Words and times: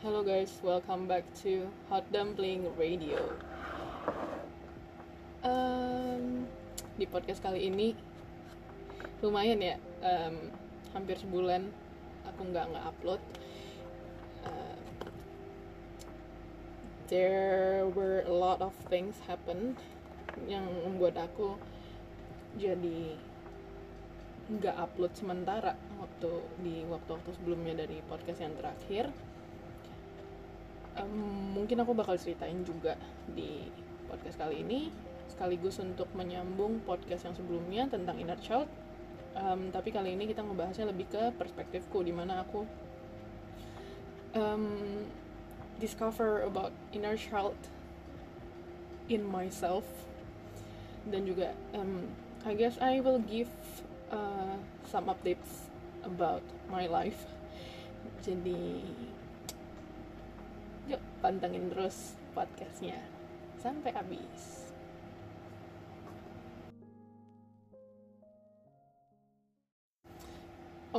Hello 0.00 0.24
guys, 0.24 0.48
welcome 0.64 1.04
back 1.04 1.28
to 1.44 1.68
Hot 1.92 2.08
Dumpling 2.08 2.64
Radio. 2.80 3.20
Um, 5.44 6.48
di 6.96 7.04
podcast 7.04 7.44
kali 7.44 7.68
ini 7.68 7.92
lumayan 9.20 9.60
ya, 9.60 9.76
um, 10.00 10.48
hampir 10.96 11.20
sebulan 11.20 11.68
aku 12.24 12.48
nggak 12.48 12.72
nggak 12.72 12.84
upload. 12.88 13.20
Uh, 14.40 14.80
there 17.12 17.84
were 17.92 18.24
a 18.24 18.32
lot 18.32 18.64
of 18.64 18.72
things 18.88 19.20
happen 19.28 19.76
yang 20.48 20.64
membuat 20.88 21.28
aku 21.28 21.60
jadi 22.56 23.20
nggak 24.48 24.80
upload 24.80 25.12
sementara 25.12 25.76
waktu 26.00 26.32
di 26.64 26.88
waktu-waktu 26.88 27.36
sebelumnya 27.36 27.84
dari 27.84 28.00
podcast 28.08 28.40
yang 28.40 28.56
terakhir 28.56 29.12
um, 30.98 31.54
mungkin 31.54 31.78
aku 31.82 31.92
bakal 31.94 32.18
ceritain 32.18 32.64
juga 32.66 32.98
di 33.30 33.68
podcast 34.10 34.40
kali 34.40 34.66
ini 34.66 34.90
sekaligus 35.30 35.78
untuk 35.78 36.10
menyambung 36.18 36.82
podcast 36.82 37.30
yang 37.30 37.34
sebelumnya 37.36 37.86
tentang 37.86 38.18
inner 38.18 38.38
child. 38.42 38.66
Um, 39.30 39.70
tapi 39.70 39.94
kali 39.94 40.18
ini 40.18 40.26
kita 40.26 40.42
ngebahasnya 40.42 40.90
lebih 40.90 41.06
ke 41.06 41.30
perspektifku 41.38 42.02
di 42.02 42.10
mana 42.10 42.42
aku 42.42 42.66
um, 44.34 45.06
discover 45.78 46.42
about 46.42 46.74
inner 46.90 47.14
child 47.14 47.54
in 49.06 49.22
myself. 49.22 49.86
Dan 51.06 51.24
juga 51.24 51.54
um, 51.72 52.10
I 52.42 52.58
guess 52.58 52.76
I 52.82 52.98
will 52.98 53.22
give 53.22 53.48
uh, 54.10 54.58
some 54.90 55.06
updates 55.06 55.70
about 56.02 56.42
my 56.66 56.90
life. 56.90 57.22
Jadi 58.20 58.82
pantengin 61.20 61.68
terus 61.72 62.16
podcastnya 62.32 62.96
sampai 63.60 63.92
habis 63.92 64.60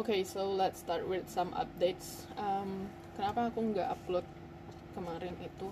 okay, 0.02 0.24
so 0.24 0.50
let's 0.50 0.80
start 0.80 1.08
with 1.08 1.28
some 1.30 1.52
updates. 1.54 2.24
Um, 2.40 2.90
kenapa 3.14 3.52
aku 3.52 3.76
nggak 3.76 3.92
upload 3.92 4.26
kemarin 4.96 5.36
itu? 5.44 5.70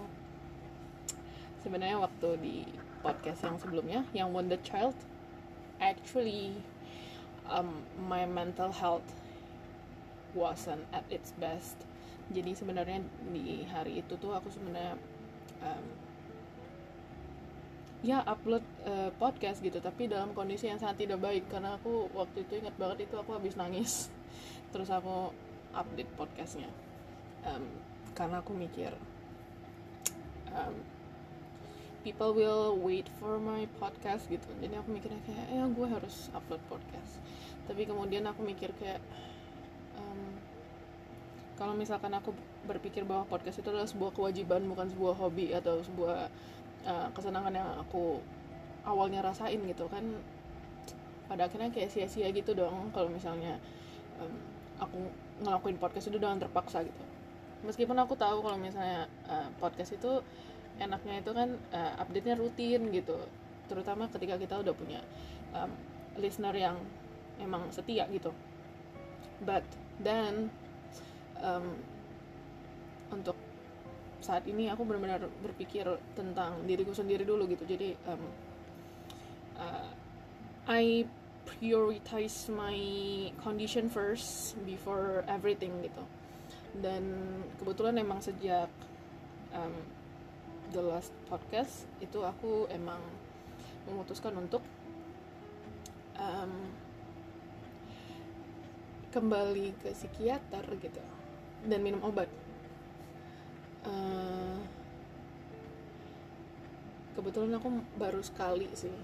Sebenarnya 1.66 1.98
waktu 1.98 2.30
di 2.40 2.58
podcast 3.02 3.42
yang 3.48 3.58
sebelumnya, 3.58 4.02
yang 4.12 4.30
Wonder 4.36 4.60
Child, 4.62 4.96
actually 5.80 6.56
um, 7.48 7.84
my 7.98 8.28
mental 8.28 8.72
health 8.72 9.08
wasn't 10.36 10.86
at 10.94 11.04
its 11.10 11.34
best. 11.40 11.89
Jadi 12.30 12.52
sebenarnya 12.54 13.02
di 13.34 13.66
hari 13.66 14.06
itu 14.06 14.14
tuh 14.22 14.38
aku 14.38 14.54
sebenarnya 14.54 14.96
um, 15.66 15.86
ya 18.00 18.24
upload 18.24 18.64
uh, 18.88 19.12
podcast 19.20 19.60
gitu 19.60 19.84
tapi 19.84 20.08
dalam 20.08 20.32
kondisi 20.32 20.70
yang 20.70 20.78
sangat 20.78 21.06
tidak 21.06 21.20
baik. 21.20 21.50
Karena 21.50 21.76
aku 21.76 22.08
waktu 22.14 22.46
itu 22.46 22.62
ingat 22.62 22.78
banget 22.78 23.10
itu 23.10 23.16
aku 23.18 23.34
habis 23.34 23.58
nangis. 23.58 24.14
Terus 24.74 24.90
aku 24.94 25.34
update 25.74 26.12
podcastnya. 26.16 26.70
Um, 27.46 27.66
karena 28.14 28.44
aku 28.44 28.52
mikir 28.52 28.92
um, 30.52 30.76
people 32.04 32.34
will 32.34 32.76
wait 32.80 33.08
for 33.20 33.38
my 33.38 33.68
podcast 33.78 34.28
gitu. 34.32 34.48
Jadi 34.60 34.74
aku 34.80 34.90
mikirnya 34.92 35.20
kayak 35.28 35.48
ya 35.52 35.64
gue 35.68 35.88
harus 35.88 36.32
upload 36.34 36.62
podcast. 36.72 37.20
Tapi 37.68 37.86
kemudian 37.86 38.26
aku 38.26 38.42
mikir 38.42 38.74
kayak 38.80 39.04
kalau 41.60 41.76
misalkan 41.76 42.16
aku 42.16 42.32
berpikir 42.64 43.04
bahwa 43.04 43.28
podcast 43.28 43.60
itu 43.60 43.68
adalah 43.68 43.86
sebuah 43.86 44.16
kewajiban 44.16 44.64
bukan 44.72 44.88
sebuah 44.88 45.16
hobi 45.20 45.52
atau 45.52 45.84
sebuah 45.84 46.32
uh, 46.88 47.08
kesenangan 47.12 47.52
yang 47.52 47.70
aku 47.84 48.24
awalnya 48.88 49.20
rasain 49.20 49.60
gitu 49.68 49.92
kan 49.92 50.02
pada 51.28 51.46
akhirnya 51.46 51.70
kayak 51.70 51.92
sia-sia 51.92 52.32
gitu 52.32 52.56
dong 52.56 52.90
kalau 52.96 53.12
misalnya 53.12 53.60
um, 54.18 54.34
aku 54.80 54.98
ngelakuin 55.44 55.78
podcast 55.78 56.10
itu 56.10 56.18
dengan 56.18 56.40
terpaksa 56.40 56.82
gitu. 56.82 57.04
Meskipun 57.68 58.00
aku 58.00 58.16
tahu 58.16 58.40
kalau 58.40 58.56
misalnya 58.56 59.12
uh, 59.28 59.52
podcast 59.60 59.94
itu 60.00 60.24
enaknya 60.80 61.20
itu 61.20 61.32
kan 61.36 61.60
uh, 61.76 61.94
update-nya 62.00 62.40
rutin 62.40 62.88
gitu. 62.96 63.20
Terutama 63.68 64.08
ketika 64.08 64.40
kita 64.40 64.64
udah 64.64 64.74
punya 64.74 65.04
um, 65.52 65.70
listener 66.16 66.56
yang 66.56 66.80
emang 67.38 67.68
setia 67.70 68.08
gitu. 68.10 68.32
But 69.44 69.68
then 70.00 70.50
um, 71.44 71.66
untuk 73.10 73.36
saat 74.20 74.44
ini 74.46 74.68
aku 74.68 74.84
benar-benar 74.84 75.24
berpikir 75.42 75.88
tentang 76.14 76.62
diriku 76.68 76.92
sendiri 76.92 77.24
dulu 77.24 77.48
gitu. 77.48 77.64
Jadi 77.66 77.96
um, 78.06 78.24
uh, 79.58 79.90
I 80.70 81.08
prioritize 81.48 82.52
my 82.52 82.78
condition 83.42 83.90
first 83.90 84.54
before 84.68 85.26
everything 85.26 85.82
gitu. 85.82 86.04
Dan 86.78 87.04
kebetulan 87.58 87.98
emang 87.98 88.22
sejak 88.22 88.70
um, 89.56 89.74
the 90.70 90.84
last 90.84 91.10
podcast 91.26 91.90
itu 91.98 92.22
aku 92.22 92.70
emang 92.70 93.02
memutuskan 93.90 94.38
untuk 94.38 94.62
um, 96.20 96.54
kembali 99.10 99.74
ke 99.82 99.90
psikiater 99.98 100.62
gitu 100.78 101.02
dan 101.68 101.80
minum 101.84 102.00
obat. 102.06 102.30
Uh, 103.84 104.60
kebetulan 107.20 107.56
aku 107.60 107.84
baru 108.00 108.22
sekali 108.24 108.68
sih 108.76 108.96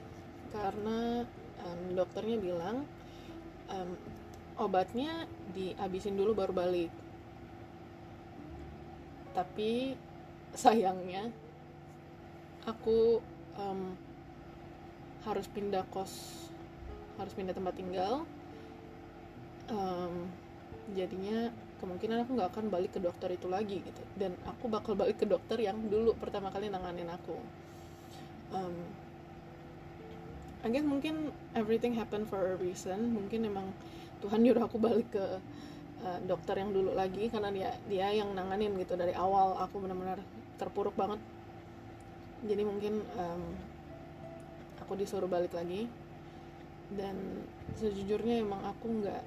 karena 0.56 1.28
um, 1.68 1.82
dokternya 1.96 2.38
bilang 2.40 2.88
um, 3.68 3.90
obatnya 4.56 5.28
dihabisin 5.52 6.16
dulu 6.16 6.32
baru 6.32 6.54
balik. 6.56 6.92
Tapi 9.36 10.00
sayangnya 10.56 11.28
aku 12.64 13.20
um, 13.60 14.00
harus 15.28 15.48
pindah 15.52 15.84
kos 15.92 16.48
harus 17.20 17.34
pindah 17.36 17.56
tempat 17.56 17.76
tinggal. 17.76 18.24
Um, 19.66 20.30
jadinya 20.94 21.50
kemungkinan 21.86 22.26
aku 22.26 22.34
nggak 22.34 22.50
akan 22.50 22.66
balik 22.74 22.98
ke 22.98 23.00
dokter 23.00 23.30
itu 23.30 23.46
lagi 23.46 23.78
gitu. 23.86 24.02
Dan 24.18 24.34
aku 24.50 24.66
bakal 24.66 24.98
balik 24.98 25.22
ke 25.22 25.30
dokter 25.30 25.62
yang 25.62 25.78
dulu 25.86 26.18
pertama 26.18 26.50
kali 26.50 26.74
nanganin 26.74 27.06
aku. 27.14 27.38
Um, 28.50 28.76
I 30.66 30.74
guess 30.74 30.82
mungkin 30.82 31.30
everything 31.54 31.94
happen 31.94 32.26
for 32.26 32.42
a 32.42 32.58
reason. 32.58 33.14
Mungkin 33.14 33.46
emang 33.46 33.70
Tuhan 34.26 34.42
nyuruh 34.42 34.66
aku 34.66 34.82
balik 34.82 35.14
ke 35.14 35.26
uh, 36.02 36.20
dokter 36.26 36.58
yang 36.58 36.74
dulu 36.74 36.98
lagi 36.98 37.30
karena 37.30 37.54
dia 37.54 37.70
dia 37.86 38.10
yang 38.10 38.34
nanganin 38.34 38.74
gitu. 38.82 38.98
Dari 38.98 39.14
awal 39.14 39.62
aku 39.62 39.86
benar-benar 39.86 40.18
terpuruk 40.58 40.98
banget. 40.98 41.22
Jadi 42.50 42.66
mungkin 42.66 43.06
um, 43.14 43.44
aku 44.82 44.98
disuruh 44.98 45.30
balik 45.30 45.54
lagi. 45.54 45.86
Dan 46.90 47.46
sejujurnya 47.78 48.42
emang 48.42 48.66
aku 48.66 49.06
nggak 49.06 49.24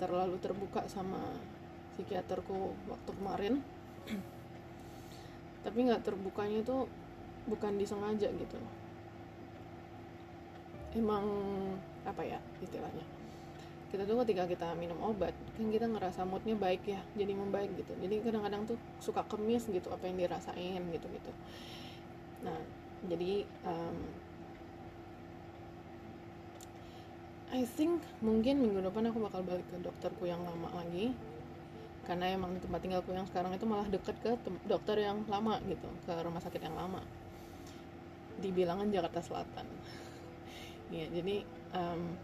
terlalu 0.00 0.36
terbuka 0.40 0.84
sama 0.88 1.20
psikiaterku 2.00 2.72
waktu 2.88 3.10
kemarin. 3.20 3.54
Tapi 5.68 5.78
nggak 5.84 6.00
terbukanya 6.00 6.64
itu 6.64 6.88
bukan 7.44 7.76
disengaja 7.76 8.32
gitu. 8.32 8.58
Emang 10.96 11.28
apa 12.08 12.24
ya 12.24 12.40
istilahnya? 12.64 13.04
Kita 13.92 14.08
tuh 14.08 14.22
ketika 14.24 14.48
kita 14.48 14.72
minum 14.78 14.96
obat 15.04 15.36
kan 15.58 15.66
kita 15.68 15.84
ngerasa 15.84 16.24
moodnya 16.24 16.56
baik 16.56 16.88
ya 16.88 17.04
jadi 17.12 17.36
membaik 17.36 17.76
gitu. 17.76 17.92
Jadi 18.00 18.24
kadang-kadang 18.24 18.64
tuh 18.64 18.78
suka 19.02 19.20
kemis 19.28 19.68
gitu 19.68 19.92
apa 19.92 20.08
yang 20.08 20.16
dirasain 20.16 20.82
gitu 20.88 21.06
gitu 21.10 21.32
nah 22.40 22.56
jadi 23.08 23.44
um, 23.68 23.98
I 27.50 27.66
think 27.66 28.00
mungkin 28.22 28.62
minggu 28.62 28.80
depan 28.80 29.10
aku 29.10 29.18
bakal 29.20 29.42
balik 29.44 29.66
ke 29.68 29.76
dokterku 29.82 30.24
yang 30.24 30.40
lama 30.46 30.70
lagi 30.72 31.12
karena 32.08 32.32
emang 32.32 32.56
tempat 32.58 32.80
tinggalku 32.80 33.12
yang 33.12 33.28
sekarang 33.28 33.52
itu 33.52 33.66
malah 33.68 33.86
deket 33.86 34.16
ke 34.24 34.32
dokter 34.64 35.04
yang 35.04 35.22
lama 35.28 35.60
gitu 35.68 35.88
ke 36.08 36.12
rumah 36.24 36.40
sakit 36.40 36.60
yang 36.64 36.76
lama. 36.76 37.04
Di 38.40 38.48
bilangan 38.50 38.88
Jakarta 38.88 39.20
Selatan. 39.20 39.66
Ya 40.90 41.06
jadi 41.06 41.46
um, 41.70 42.18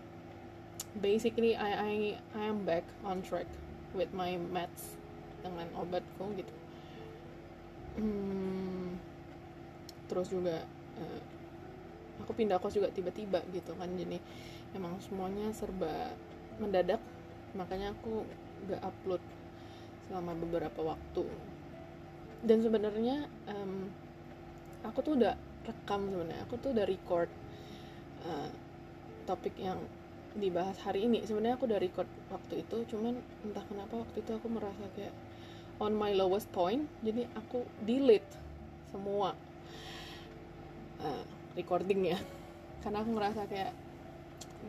basically 0.98 1.54
I, 1.54 1.70
I 1.70 1.94
I 2.34 2.50
am 2.50 2.66
back 2.66 2.82
on 3.06 3.22
track 3.22 3.46
with 3.94 4.10
my 4.10 4.34
meds 4.34 4.98
dengan 5.38 5.70
obatku 5.78 6.34
gitu. 6.34 6.50
Hmm, 7.94 8.98
terus 10.10 10.34
juga 10.34 10.66
uh, 10.98 11.22
aku 12.26 12.34
pindah 12.34 12.58
kos 12.58 12.74
juga 12.74 12.90
tiba-tiba 12.90 13.38
gitu 13.54 13.70
kan 13.78 13.86
jadi 13.94 14.18
emang 14.74 14.98
semuanya 14.98 15.54
serba 15.54 16.10
mendadak. 16.58 16.98
Makanya 17.54 17.94
aku 17.94 18.26
gak 18.68 18.82
upload 18.82 19.22
selama 20.06 20.32
beberapa 20.38 20.94
waktu. 20.94 21.24
Dan 22.46 22.62
sebenarnya 22.62 23.26
um, 23.50 23.90
aku 24.86 24.98
tuh 25.02 25.12
udah 25.18 25.34
rekam 25.66 26.06
sebenarnya. 26.06 26.42
Aku 26.46 26.54
tuh 26.62 26.70
udah 26.70 26.86
record 26.86 27.30
uh, 28.22 28.48
topik 29.26 29.58
yang 29.58 29.82
dibahas 30.36 30.78
hari 30.84 31.08
ini. 31.08 31.24
Sebenarnya 31.26 31.58
aku 31.58 31.66
udah 31.66 31.80
record 31.80 32.08
waktu 32.30 32.62
itu 32.62 32.76
cuman 32.94 33.18
entah 33.42 33.64
kenapa 33.66 34.04
waktu 34.04 34.22
itu 34.22 34.30
aku 34.36 34.46
merasa 34.52 34.84
kayak 34.94 35.14
on 35.82 35.96
my 35.96 36.14
lowest 36.14 36.46
point. 36.54 36.86
Jadi 37.02 37.26
aku 37.34 37.66
delete 37.82 38.30
semua 38.94 39.34
uh, 41.02 41.24
recordingnya. 41.58 42.20
Karena 42.86 43.02
aku 43.02 43.10
ngerasa 43.10 43.42
kayak 43.50 43.74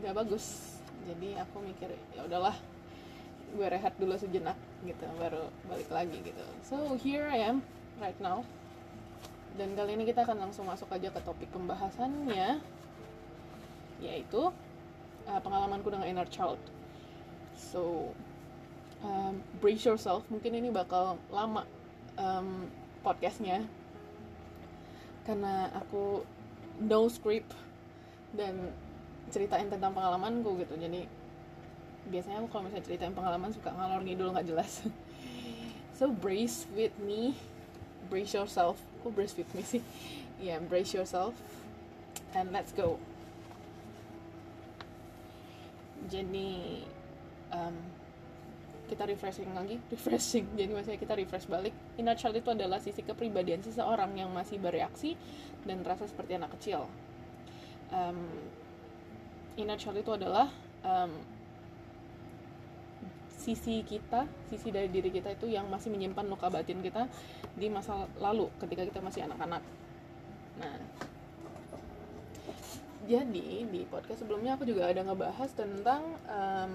nggak 0.02 0.14
bagus. 0.18 0.76
Jadi 1.06 1.38
aku 1.38 1.62
mikir 1.62 1.94
ya 2.12 2.26
udahlah 2.26 2.56
gue 3.48 3.64
rehat 3.64 3.96
dulu 3.96 4.12
sejenak 4.18 4.58
gitu 4.86 5.06
baru 5.18 5.50
balik 5.66 5.90
lagi 5.90 6.18
gitu. 6.22 6.44
So 6.62 6.94
here 7.00 7.26
I 7.26 7.50
am 7.50 7.64
right 7.98 8.18
now. 8.22 8.46
Dan 9.58 9.74
kali 9.74 9.98
ini 9.98 10.06
kita 10.06 10.22
akan 10.22 10.48
langsung 10.48 10.70
masuk 10.70 10.86
aja 10.94 11.10
ke 11.10 11.20
topik 11.26 11.50
pembahasannya 11.50 12.62
yaitu 13.98 14.54
uh, 15.26 15.40
pengalamanku 15.42 15.90
dengan 15.90 16.06
inner 16.06 16.28
child. 16.30 16.62
So 17.58 18.14
um, 19.02 19.42
brace 19.58 19.82
yourself 19.82 20.22
mungkin 20.30 20.54
ini 20.54 20.70
bakal 20.70 21.18
lama 21.34 21.66
um, 22.14 22.70
podcastnya. 23.02 23.66
Karena 25.26 25.74
aku 25.74 26.22
no 26.78 27.10
script 27.10 27.50
dan 28.32 28.70
ceritain 29.28 29.68
tentang 29.68 29.92
pengalamanku 29.92 30.56
gitu 30.62 30.78
jadi 30.78 31.04
biasanya 32.08 32.42
aku 32.42 32.48
kalau 32.50 32.62
misalnya 32.66 32.86
ceritain 32.88 33.14
pengalaman 33.14 33.50
suka 33.52 33.70
ngalor 33.72 34.00
ngidul 34.04 34.32
nggak 34.32 34.48
jelas. 34.48 34.72
So 35.98 36.14
brace 36.14 36.62
with 36.78 36.94
me. 37.02 37.34
Brace 38.06 38.30
yourself. 38.30 38.78
Kok 39.02 39.18
brace 39.18 39.34
with 39.34 39.50
me 39.50 39.66
sih? 39.66 39.82
Yeah 40.38 40.62
brace 40.62 40.94
yourself 40.94 41.34
and 42.38 42.54
let's 42.54 42.70
go. 42.70 43.02
Jadi 46.06 46.86
um, 47.50 47.76
kita 48.88 49.04
refreshing 49.04 49.50
lagi. 49.52 49.76
Refreshing. 49.92 50.46
Jadi 50.56 50.70
maksudnya 50.72 51.00
kita 51.00 51.14
refresh 51.14 51.46
balik. 51.46 51.74
Inner 52.00 52.16
child 52.16 52.40
itu 52.40 52.48
adalah 52.54 52.80
sisi 52.80 53.04
kepribadian 53.04 53.60
seseorang 53.60 54.16
yang 54.16 54.32
masih 54.32 54.56
bereaksi 54.56 55.14
dan 55.68 55.84
merasa 55.84 56.08
seperti 56.08 56.40
anak 56.40 56.56
kecil. 56.56 56.88
Um, 57.92 58.24
inner 59.60 59.76
child 59.76 60.00
itu 60.00 60.12
adalah 60.16 60.48
um, 60.86 61.12
sisi 63.38 63.86
kita, 63.86 64.26
sisi 64.50 64.74
dari 64.74 64.90
diri 64.90 65.14
kita 65.14 65.30
itu 65.30 65.46
yang 65.46 65.70
masih 65.70 65.94
menyimpan 65.94 66.26
luka 66.26 66.50
batin 66.50 66.82
kita 66.82 67.06
di 67.54 67.70
masa 67.70 68.10
lalu 68.18 68.50
ketika 68.58 68.82
kita 68.82 68.98
masih 68.98 69.24
anak-anak. 69.30 69.62
Nah, 70.58 70.78
jadi 73.06 73.64
di 73.64 73.86
podcast 73.86 74.26
sebelumnya 74.26 74.58
aku 74.58 74.66
juga 74.66 74.90
ada 74.90 75.06
ngebahas 75.06 75.50
tentang 75.54 76.02
um, 76.26 76.72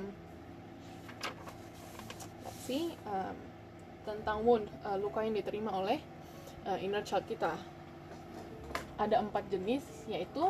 si 2.63 2.95
um, 3.05 3.35
tentang 4.07 4.41
wound 4.47 4.65
uh, 4.87 4.95
luka 4.95 5.21
yang 5.21 5.35
diterima 5.35 5.75
oleh 5.75 5.99
uh, 6.63 6.79
inner 6.79 7.03
child 7.03 7.27
kita. 7.27 7.53
Ada 8.95 9.19
empat 9.19 9.51
jenis 9.51 9.83
yaitu 10.07 10.47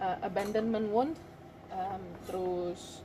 uh, 0.00 0.16
abandonment 0.24 0.88
wound, 0.88 1.14
um, 1.68 2.02
terus 2.24 3.04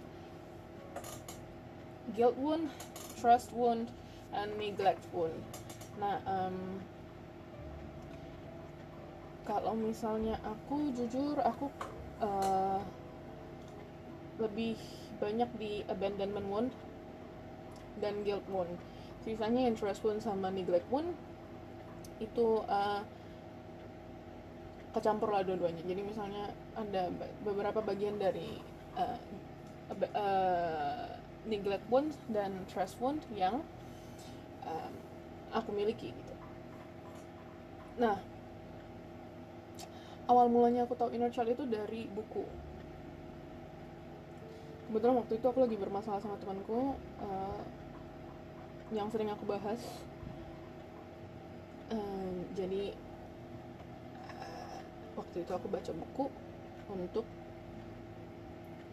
guilt 2.14 2.38
wound, 2.38 2.70
trust 3.18 3.50
wound, 3.56 3.90
and 4.36 4.54
neglect 4.62 5.02
wound. 5.10 5.34
Nah, 5.98 6.22
um, 6.30 6.78
kalau 9.48 9.74
misalnya 9.74 10.38
aku 10.46 10.94
jujur 10.94 11.38
aku 11.42 11.72
uh, 12.22 12.82
lebih 14.38 14.76
banyak 15.18 15.48
di 15.56 15.82
abandonment 15.88 16.48
wound 16.52 16.72
dan 18.04 18.22
guilt 18.22 18.44
wound. 18.52 18.76
Sisanya 19.24 19.72
trust 19.74 20.04
wound 20.06 20.22
sama 20.22 20.52
neglect 20.52 20.86
wound 20.92 21.16
itu 22.22 22.62
uh, 22.68 23.02
kecampur 24.96 25.32
lah 25.32 25.44
dua-duanya. 25.44 25.84
Jadi 25.84 26.02
misalnya 26.04 26.52
ada 26.76 27.12
beberapa 27.44 27.80
bagian 27.84 28.16
dari 28.20 28.60
uh, 28.96 29.18
neglect 31.46 31.86
wound 31.90 32.14
dan 32.30 32.54
trust 32.70 32.98
wound 32.98 33.22
yang 33.34 33.62
um, 34.66 34.94
aku 35.54 35.70
miliki 35.72 36.12
gitu. 36.12 36.34
Nah, 38.02 38.20
awal 40.28 40.50
mulanya 40.50 40.84
aku 40.84 40.98
tahu 40.98 41.14
inner 41.14 41.32
child 41.32 41.54
itu 41.54 41.64
dari 41.70 42.10
buku. 42.12 42.44
Kebetulan 44.86 45.18
waktu 45.18 45.34
itu 45.38 45.46
aku 45.50 45.60
lagi 45.66 45.78
bermasalah 45.80 46.22
sama 46.22 46.38
temanku 46.38 46.98
uh, 47.22 47.62
yang 48.94 49.10
sering 49.10 49.32
aku 49.34 49.46
bahas. 49.50 49.82
Uh, 51.90 52.42
jadi 52.58 52.98
uh, 54.42 54.80
waktu 55.18 55.46
itu 55.46 55.52
aku 55.54 55.70
baca 55.70 55.92
buku 55.94 56.26
untuk 56.90 57.26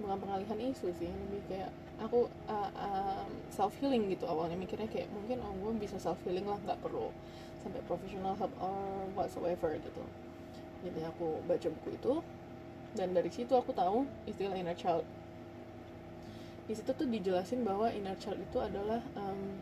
bukan 0.00 0.18
pengalihan 0.18 0.58
isu 0.72 0.88
sih 0.96 1.08
lebih 1.08 1.42
kayak 1.48 1.72
aku 2.04 2.26
uh, 2.50 2.70
uh, 2.74 3.24
self 3.48 3.72
healing 3.78 4.10
gitu 4.10 4.26
awalnya. 4.26 4.58
Mikirnya 4.58 4.90
kayak 4.90 5.08
mungkin 5.14 5.38
oh 5.42 5.54
gue 5.56 5.72
bisa 5.82 5.96
self 5.96 6.18
healing 6.26 6.44
lah 6.46 6.58
nggak 6.62 6.78
perlu 6.82 7.10
sampai 7.62 7.80
professional 7.86 8.34
help 8.34 8.52
or 8.58 9.06
whatsoever 9.14 9.74
gitu. 9.78 10.02
Jadi 10.82 11.00
aku 11.06 11.38
baca 11.46 11.68
buku 11.70 11.88
itu 11.94 12.14
dan 12.92 13.14
dari 13.14 13.30
situ 13.30 13.54
aku 13.54 13.70
tahu 13.72 14.04
istilah 14.26 14.58
inner 14.58 14.74
child. 14.74 15.06
Di 16.66 16.74
situ 16.74 16.90
tuh 16.90 17.06
dijelasin 17.06 17.62
bahwa 17.62 17.90
inner 17.94 18.18
child 18.18 18.38
itu 18.38 18.58
adalah 18.58 19.00
um, 19.14 19.58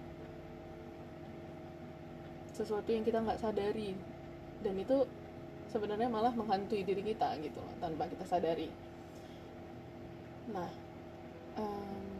sesuatu 2.57 2.89
yang 2.89 3.05
kita 3.05 3.21
nggak 3.21 3.41
sadari. 3.41 3.93
Dan 4.61 4.77
itu 4.77 5.09
sebenarnya 5.73 6.09
malah 6.11 6.35
menghantui 6.35 6.85
diri 6.85 7.01
kita 7.01 7.37
gitu 7.41 7.63
tanpa 7.79 8.09
kita 8.09 8.25
sadari. 8.25 8.69
Nah 10.51 10.69
um, 11.57 12.20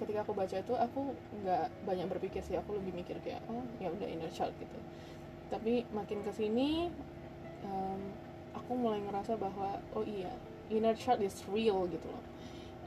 ketika 0.00 0.24
aku 0.24 0.32
baca 0.32 0.56
itu 0.56 0.74
aku 0.74 1.12
nggak 1.44 1.68
banyak 1.84 2.06
berpikir 2.08 2.40
sih. 2.40 2.56
Aku 2.56 2.74
lebih 2.80 2.96
mikir 2.96 3.20
kayak 3.20 3.44
oh 3.52 3.62
ya 3.78 3.92
udah 3.92 4.08
inner 4.08 4.32
child 4.32 4.56
gitu. 4.56 4.78
Tapi 5.52 5.84
makin 5.92 6.24
ke 6.24 6.32
sini 6.32 6.88
um, 7.66 8.00
aku 8.56 8.72
mulai 8.74 9.04
ngerasa 9.04 9.36
bahwa 9.36 9.78
oh 9.92 10.02
iya 10.02 10.32
inner 10.72 10.96
child 10.96 11.20
is 11.20 11.36
real 11.52 11.84
gitu 11.86 12.08
loh. 12.08 12.24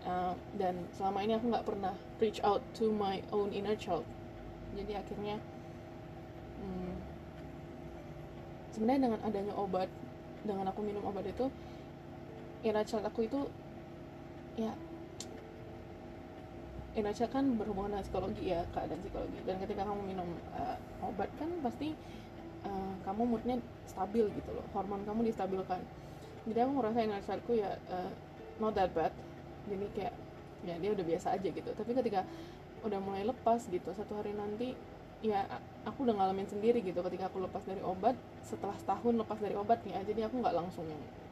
Uh, 0.03 0.35
dan 0.59 0.83
selama 0.99 1.23
ini 1.23 1.39
aku 1.39 1.47
nggak 1.47 1.63
pernah 1.63 1.95
reach 2.19 2.43
out 2.43 2.59
to 2.75 2.91
my 2.91 3.23
own 3.31 3.53
inner 3.55 3.77
child. 3.77 4.03
Jadi 4.73 4.97
akhirnya 4.97 5.37
hmm, 6.59 6.95
sebenarnya 8.73 9.01
dengan 9.07 9.19
adanya 9.21 9.53
obat 9.53 9.87
dengan 10.43 10.67
aku 10.67 10.83
minum 10.83 11.05
obat 11.07 11.23
itu 11.29 11.47
inner 12.65 12.83
child 12.83 13.05
aku 13.07 13.27
itu 13.27 13.47
ya 14.59 14.73
Indonesia 16.93 17.25
kan 17.25 17.45
berhubungan 17.57 17.97
dengan 17.97 18.05
psikologi 18.05 18.53
ya 18.53 18.61
keadaan 18.69 19.01
psikologi. 19.01 19.39
Dan 19.45 19.57
ketika 19.57 19.81
kamu 19.85 20.01
minum 20.05 20.29
uh, 20.53 20.77
obat 21.01 21.29
kan 21.41 21.49
pasti 21.65 21.97
uh, 22.69 22.93
kamu 23.01 23.21
moodnya 23.25 23.57
stabil 23.89 24.29
gitu 24.29 24.49
loh. 24.53 24.65
Hormon 24.77 25.01
kamu 25.01 25.25
distabilkan. 25.33 25.81
Jadi 26.45 26.59
aku 26.61 26.71
ngerasa 26.77 26.99
energiku 27.01 27.51
ya 27.57 27.77
uh, 27.89 28.11
not 28.61 28.77
that 28.77 28.93
bad. 28.93 29.09
Jadi 29.65 29.85
kayak 29.97 30.13
ya 30.63 30.75
dia 30.77 30.89
udah 30.93 31.05
biasa 31.05 31.27
aja 31.33 31.47
gitu. 31.49 31.69
Tapi 31.73 31.91
ketika 31.97 32.21
udah 32.85 32.99
mulai 33.01 33.23
lepas 33.25 33.63
gitu 33.71 33.89
satu 33.95 34.19
hari 34.19 34.35
nanti 34.35 34.75
ya 35.23 35.47
aku 35.87 36.05
udah 36.05 36.13
ngalamin 36.13 36.45
sendiri 36.45 36.77
gitu. 36.85 37.01
Ketika 37.01 37.33
aku 37.33 37.41
lepas 37.41 37.65
dari 37.65 37.81
obat 37.81 38.13
setelah 38.45 38.77
setahun 38.77 39.17
lepas 39.17 39.39
dari 39.41 39.55
obatnya 39.57 39.97
jadi 40.05 40.29
aku 40.29 40.45
nggak 40.45 40.53
langsung 40.53 40.85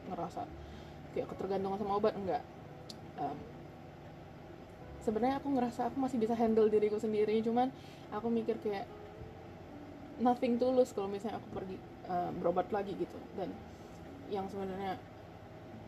ngerasa 0.10 0.48
kayak 1.12 1.28
ketergantungan 1.36 1.78
sama 1.78 2.00
obat 2.00 2.16
enggak 2.16 2.42
um, 3.20 3.38
sebenarnya 5.02 5.42
aku 5.42 5.50
ngerasa 5.54 5.90
aku 5.90 5.98
masih 5.98 6.18
bisa 6.22 6.34
handle 6.38 6.70
diriku 6.70 6.98
sendiri 7.02 7.42
cuman 7.42 7.74
aku 8.14 8.28
mikir 8.30 8.58
kayak 8.62 8.86
nothing 10.22 10.62
tulus 10.62 10.94
kalau 10.94 11.10
misalnya 11.10 11.42
aku 11.42 11.50
pergi 11.58 11.78
uh, 12.06 12.30
berobat 12.38 12.70
lagi 12.70 12.94
gitu. 12.94 13.18
Dan 13.34 13.50
yang 14.30 14.46
sebenarnya 14.48 14.96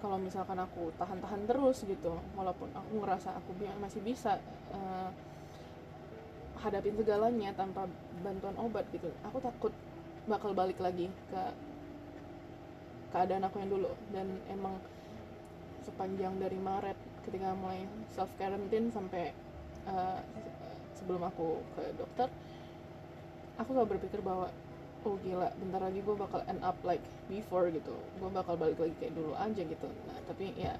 kalau 0.01 0.19
misalkan 0.19 0.59
aku 0.59 0.91
tahan-tahan 0.99 1.47
terus 1.47 1.85
gitu 1.87 2.19
walaupun 2.35 2.67
aku 2.75 2.91
ngerasa 2.99 3.39
aku 3.39 3.55
masih 3.79 4.03
bisa 4.03 4.35
uh, 4.75 5.09
hadapin 6.59 6.97
segalanya 6.99 7.55
tanpa 7.55 7.87
bantuan 8.19 8.55
obat 8.59 8.83
gitu 8.91 9.11
aku 9.23 9.39
takut 9.39 9.71
bakal 10.27 10.55
balik 10.55 10.79
lagi 10.79 11.11
ke 11.31 11.41
keadaan 13.13 13.45
aku 13.45 13.61
yang 13.61 13.69
dulu. 13.69 13.93
Dan 14.09 14.41
emang 14.49 14.81
sepanjang 15.85 16.33
dari 16.41 16.57
Maret 16.57 17.12
ketika 17.25 17.55
mulai 17.55 17.87
self 18.11 18.29
quarantine 18.35 18.91
sampai 18.91 19.31
uh, 19.87 20.19
sebelum 20.97 21.23
aku 21.27 21.59
ke 21.75 21.83
dokter 21.97 22.27
aku 23.57 23.69
selalu 23.75 23.97
berpikir 23.97 24.19
bahwa 24.23 24.49
oh 25.03 25.19
gila 25.19 25.51
bentar 25.59 25.81
lagi 25.83 25.99
gue 25.99 26.15
bakal 26.15 26.41
end 26.47 26.63
up 26.63 26.79
like 26.87 27.03
before 27.27 27.67
gitu. 27.67 27.91
Gue 28.17 28.29
bakal 28.31 28.55
balik 28.55 28.79
lagi 28.79 28.95
kayak 29.03 29.13
dulu 29.13 29.35
aja 29.35 29.61
gitu. 29.61 29.87
Nah 30.07 30.17
tapi 30.25 30.55
ya 30.55 30.79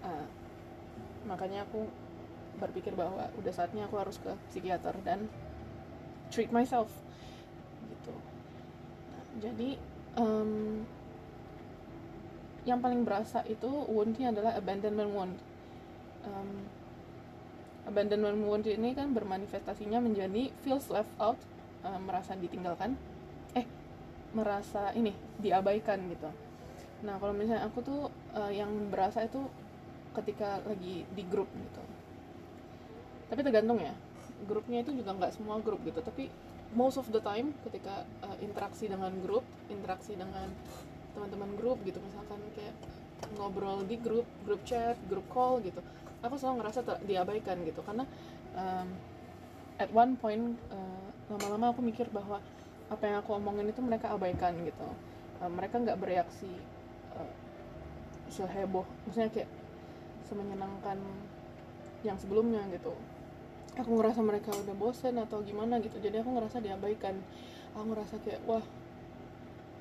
uh, 0.00 0.26
makanya 1.28 1.68
aku 1.68 1.84
berpikir 2.56 2.94
bahwa 2.94 3.28
udah 3.36 3.52
saatnya 3.52 3.84
aku 3.84 4.00
harus 4.00 4.16
ke 4.16 4.32
psikiater 4.48 4.94
dan 5.04 5.26
treat 6.32 6.48
myself 6.54 6.88
gitu. 7.90 8.14
Nah, 9.12 9.24
jadi 9.42 9.70
um, 10.16 10.82
yang 12.64 12.80
paling 12.80 13.04
berasa 13.04 13.44
itu 13.44 13.68
woundnya 13.68 14.32
adalah 14.32 14.56
abandonment 14.56 15.10
wound 15.12 15.36
um, 16.28 16.50
abandonment 17.84 18.40
wound 18.44 18.64
ini 18.64 18.96
kan 18.96 19.12
bermanifestasinya 19.12 20.00
menjadi 20.00 20.48
feels 20.64 20.88
left 20.88 21.12
out 21.20 21.36
uh, 21.84 22.00
merasa 22.00 22.32
ditinggalkan 22.34 22.96
eh 23.52 23.66
merasa 24.32 24.90
ini 24.96 25.12
diabaikan 25.38 26.00
gitu. 26.10 26.30
Nah 27.04 27.20
kalau 27.20 27.36
misalnya 27.36 27.68
aku 27.68 27.84
tuh 27.84 28.02
uh, 28.34 28.50
yang 28.50 28.72
berasa 28.88 29.24
itu 29.28 29.44
ketika 30.16 30.64
lagi 30.64 31.04
di 31.12 31.22
grup 31.28 31.46
gitu. 31.52 31.82
Tapi 33.28 33.40
tergantung 33.44 33.78
ya 33.78 33.92
grupnya 34.48 34.82
itu 34.82 34.96
juga 34.96 35.14
nggak 35.14 35.32
semua 35.36 35.60
grup 35.60 35.84
gitu. 35.84 36.00
Tapi 36.00 36.32
most 36.74 36.98
of 36.98 37.06
the 37.14 37.22
time 37.22 37.54
ketika 37.68 38.02
uh, 38.26 38.36
interaksi 38.42 38.90
dengan 38.90 39.14
grup 39.22 39.46
interaksi 39.70 40.18
dengan 40.18 40.50
teman-teman 41.14 41.54
grup 41.54 41.78
gitu 41.86 42.02
misalkan 42.02 42.42
kayak 42.58 42.74
ngobrol 43.38 43.86
di 43.86 43.96
grup 44.02 44.26
grup 44.42 44.60
chat 44.66 44.98
grup 45.06 45.24
call 45.30 45.62
gitu 45.62 45.78
aku 46.24 46.40
selalu 46.40 46.64
ngerasa 46.64 46.80
diabaikan 47.04 47.56
gitu. 47.68 47.80
Karena 47.84 48.04
um, 48.56 48.88
at 49.76 49.90
one 49.92 50.16
point 50.16 50.56
uh, 50.72 51.04
lama-lama 51.28 51.76
aku 51.76 51.80
mikir 51.84 52.08
bahwa 52.08 52.40
apa 52.88 53.02
yang 53.04 53.16
aku 53.20 53.36
omongin 53.36 53.68
itu 53.68 53.80
mereka 53.84 54.12
abaikan 54.12 54.56
gitu. 54.64 54.88
Uh, 55.38 55.50
mereka 55.52 55.80
nggak 55.80 55.98
bereaksi 56.00 56.50
uh, 57.16 57.32
seheboh 58.32 58.88
maksudnya 59.04 59.30
kayak 59.30 59.50
semenyenangkan 60.26 60.98
yang 62.02 62.16
sebelumnya 62.16 62.64
gitu. 62.72 62.96
Aku 63.74 63.98
ngerasa 63.98 64.22
mereka 64.22 64.54
udah 64.54 64.74
bosen 64.78 65.18
atau 65.18 65.42
gimana 65.42 65.82
gitu. 65.82 65.98
Jadi 65.98 66.22
aku 66.22 66.30
ngerasa 66.32 66.62
diabaikan. 66.62 67.18
Aku 67.74 67.90
ngerasa 67.90 68.22
kayak 68.22 68.40
wah 68.46 68.62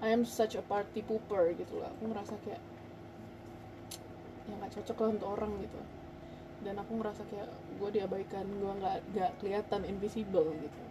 I 0.04 0.10
am 0.12 0.26
such 0.26 0.60
a 0.60 0.62
party 0.62 1.00
pooper 1.00 1.56
gitu 1.56 1.80
lah 1.80 1.88
aku 1.96 2.12
ngerasa 2.12 2.36
kayak 2.44 2.60
yang 4.52 4.60
nggak 4.60 4.76
cocok 4.76 4.98
lah 5.00 5.10
untuk 5.16 5.30
orang 5.32 5.52
gitu 5.64 5.80
dan 6.64 6.80
aku 6.80 6.98
ngerasa 6.98 7.28
kayak 7.28 7.52
gue 7.78 7.90
diabaikan 8.00 8.48
gue 8.48 8.74
nggak 8.80 8.98
nggak 9.14 9.32
kelihatan 9.44 9.82
invisible 9.84 10.48
gitu. 10.58 10.82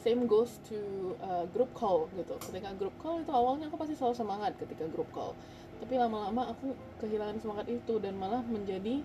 Same 0.00 0.24
goes 0.30 0.62
to 0.70 0.78
uh, 1.20 1.44
group 1.50 1.70
call 1.74 2.06
gitu. 2.14 2.34
Ketika 2.38 2.72
group 2.78 2.94
call 3.02 3.20
itu 3.20 3.32
awalnya 3.32 3.68
aku 3.68 3.76
pasti 3.76 3.94
selalu 3.98 4.16
semangat 4.16 4.52
ketika 4.56 4.86
group 4.88 5.10
call. 5.10 5.36
Tapi 5.76 5.94
lama-lama 6.00 6.56
aku 6.56 6.72
kehilangan 7.02 7.36
semangat 7.42 7.66
itu 7.68 8.00
dan 8.00 8.16
malah 8.16 8.40
menjadi 8.46 9.04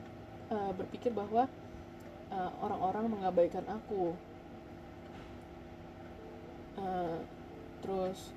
uh, 0.54 0.72
berpikir 0.78 1.12
bahwa 1.12 1.50
uh, 2.32 2.52
orang-orang 2.64 3.06
uh, 3.08 3.12
mengabaikan 3.12 3.66
aku. 3.68 4.16
Uh, 6.80 7.20
terus 7.84 8.32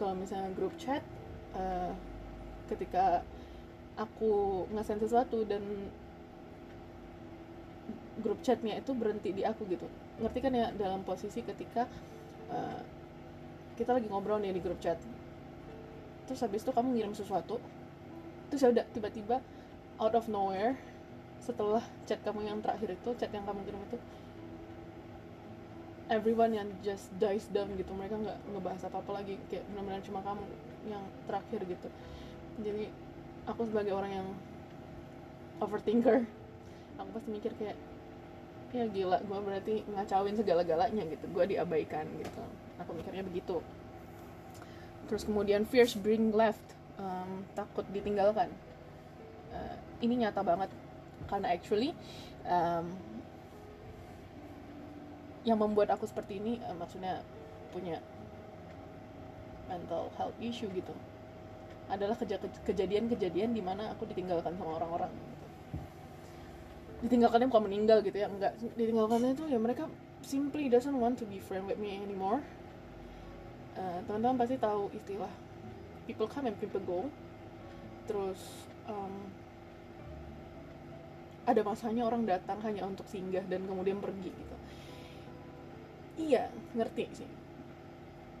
kalau 0.00 0.16
misalnya 0.16 0.48
grup 0.56 0.72
chat 0.80 1.04
uh, 1.52 1.92
ketika 2.70 3.26
aku 3.96 4.64
ngasih 4.76 5.00
sesuatu 5.00 5.42
dan 5.48 5.62
grup 8.20 8.40
chatnya 8.40 8.80
itu 8.80 8.92
berhenti 8.96 9.32
di 9.32 9.42
aku 9.44 9.68
gitu. 9.68 9.86
Ngerti 10.20 10.38
kan 10.40 10.52
ya 10.52 10.72
dalam 10.72 11.04
posisi 11.04 11.44
ketika 11.44 11.84
uh, 12.48 12.80
kita 13.76 13.92
lagi 13.92 14.08
ngobrol 14.08 14.40
nih 14.40 14.56
di 14.56 14.62
grup 14.64 14.80
chat. 14.80 14.96
Terus 16.26 16.40
habis 16.42 16.64
itu 16.64 16.72
kamu 16.72 16.96
ngirim 16.96 17.14
sesuatu 17.14 17.60
terus 18.46 18.62
ya 18.62 18.70
udah 18.70 18.86
tiba-tiba 18.94 19.42
out 19.98 20.14
of 20.14 20.30
nowhere 20.30 20.78
setelah 21.42 21.82
chat 22.06 22.18
kamu 22.22 22.46
yang 22.46 22.58
terakhir 22.62 22.94
itu 22.94 23.10
chat 23.18 23.30
yang 23.34 23.42
kamu 23.42 23.62
kirim 23.66 23.80
itu 23.90 23.98
everyone 26.06 26.54
yang 26.54 26.68
just 26.86 27.10
dies 27.18 27.50
down 27.50 27.66
gitu 27.74 27.90
mereka 27.94 28.14
nggak 28.14 28.38
ngebahas 28.54 28.82
apa 28.86 29.02
apa 29.02 29.10
lagi 29.22 29.34
kayak 29.50 29.66
benar-benar 29.74 30.02
cuma 30.06 30.22
kamu 30.22 30.44
yang 30.86 31.02
terakhir 31.26 31.60
gitu. 31.66 31.88
Jadi 32.62 32.84
aku 33.50 33.66
sebagai 33.66 33.90
orang 33.90 34.22
yang 34.22 34.28
overthinker 35.58 36.22
aku 36.96 37.08
pasti 37.10 37.28
mikir 37.34 37.52
kayak 37.58 37.76
ya 38.74 38.84
gila 38.90 39.18
gue 39.22 39.38
berarti 39.38 39.74
ngacauin 39.88 40.36
segala-galanya 40.36 41.02
gitu. 41.06 41.24
Gue 41.30 41.44
diabaikan 41.46 42.06
gitu. 42.18 42.42
Aku 42.82 42.90
mikirnya 42.92 43.22
begitu. 43.22 43.62
Terus 45.06 45.22
kemudian 45.22 45.62
fears 45.66 45.94
bring 45.94 46.34
left 46.34 46.62
um, 46.98 47.46
takut 47.54 47.86
ditinggalkan. 47.94 48.50
Uh, 49.54 49.76
ini 50.02 50.26
nyata 50.26 50.42
banget. 50.42 50.70
Karena 51.30 51.54
actually 51.54 51.94
um, 52.46 52.90
yang 55.46 55.62
membuat 55.62 55.94
aku 55.94 56.10
seperti 56.10 56.42
ini 56.42 56.58
uh, 56.66 56.74
maksudnya 56.74 57.22
punya 57.70 58.02
mental 59.70 60.10
health 60.18 60.34
issue 60.42 60.70
gitu 60.74 60.94
adalah 61.86 62.18
kejadian-kejadian 62.66 63.54
di 63.54 63.62
mana 63.62 63.94
aku 63.94 64.10
ditinggalkan 64.10 64.58
sama 64.58 64.82
orang-orang. 64.82 65.12
Ditinggalkannya 67.06 67.46
bukan 67.48 67.64
meninggal 67.70 67.98
gitu 68.02 68.18
ya 68.18 68.28
enggak. 68.28 68.58
Ditinggalkannya 68.74 69.38
itu 69.38 69.44
ya 69.48 69.58
mereka 69.62 69.86
simply 70.26 70.66
doesn't 70.66 70.98
want 70.98 71.14
to 71.16 71.24
be 71.24 71.38
friend 71.38 71.64
with 71.70 71.78
me 71.78 71.96
anymore. 72.02 72.42
Uh, 73.76 74.02
teman-teman 74.08 74.40
pasti 74.40 74.56
tahu 74.58 74.90
istilah 74.90 75.30
people 76.10 76.26
come 76.26 76.50
and 76.50 76.58
people 76.58 76.82
go. 76.82 77.06
Terus 78.10 78.66
um, 78.90 79.30
ada 81.46 81.62
masanya 81.62 82.02
orang 82.02 82.26
datang 82.26 82.58
hanya 82.66 82.82
untuk 82.82 83.06
singgah 83.06 83.46
dan 83.46 83.62
kemudian 83.64 84.02
pergi 84.02 84.34
gitu. 84.34 84.56
Iya 86.26 86.50
ngerti 86.74 87.04
sih. 87.22 87.30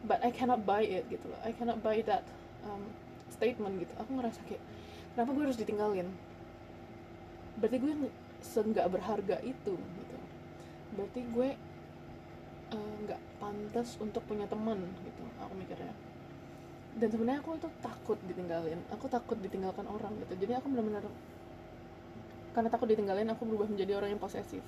But 0.06 0.22
I 0.26 0.34
cannot 0.34 0.66
buy 0.66 0.82
it 0.82 1.06
gitu 1.06 1.30
loh. 1.30 1.38
I 1.46 1.54
cannot 1.54 1.82
buy 1.82 2.02
that 2.06 2.26
um, 2.66 2.82
statement 3.30 3.78
gitu. 3.78 3.94
Aku 4.02 4.10
ngerasa 4.18 4.42
kayak 4.50 4.62
kenapa 5.14 5.30
gue 5.34 5.44
harus 5.46 5.58
ditinggalin? 5.58 6.08
Berarti 7.62 7.76
gue 7.78 7.92
seenggak 8.40 8.86
berharga 8.88 9.40
itu 9.44 9.74
gitu. 9.76 10.18
Berarti 10.96 11.20
gue 11.28 11.48
uh, 12.72 12.94
nggak 13.06 13.20
uh, 13.20 13.28
pantas 13.38 13.96
untuk 14.00 14.24
punya 14.24 14.48
teman 14.48 14.80
gitu 15.04 15.22
aku 15.40 15.54
mikirnya. 15.54 15.92
Dan 16.96 17.12
sebenarnya 17.12 17.44
aku 17.44 17.60
itu 17.60 17.68
takut 17.84 18.16
ditinggalin 18.24 18.80
aku 18.88 19.06
takut 19.06 19.36
ditinggalkan 19.40 19.84
orang 19.84 20.16
gitu. 20.24 20.34
Jadi 20.46 20.52
aku 20.56 20.66
benar-benar 20.72 21.04
karena 22.56 22.72
takut 22.72 22.88
ditinggalin 22.88 23.28
aku 23.28 23.44
berubah 23.44 23.68
menjadi 23.68 24.00
orang 24.00 24.16
yang 24.16 24.22
posesif. 24.22 24.64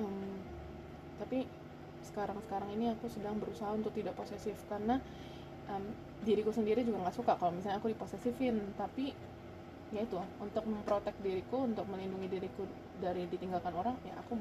Um, 0.00 0.40
tapi 1.20 1.44
sekarang-sekarang 2.08 2.72
ini 2.72 2.88
aku 2.96 3.10
sedang 3.12 3.36
berusaha 3.36 3.68
untuk 3.76 3.92
tidak 3.92 4.16
posesif 4.16 4.56
karena 4.70 4.96
um, 5.68 5.84
diriku 6.24 6.48
sendiri 6.48 6.80
juga 6.82 7.04
nggak 7.04 7.16
suka 7.20 7.36
kalau 7.36 7.52
misalnya 7.52 7.76
aku 7.76 7.92
diposesifin. 7.92 8.56
Tapi 8.80 9.12
ya 9.88 10.04
itu 10.04 10.20
untuk 10.36 10.64
memprotek 10.68 11.16
diriku 11.24 11.64
untuk 11.64 11.88
melindungi 11.88 12.28
diriku 12.28 12.68
dari 13.00 13.24
ditinggalkan 13.24 13.72
orang 13.72 13.96
ya 14.04 14.12
aku 14.20 14.36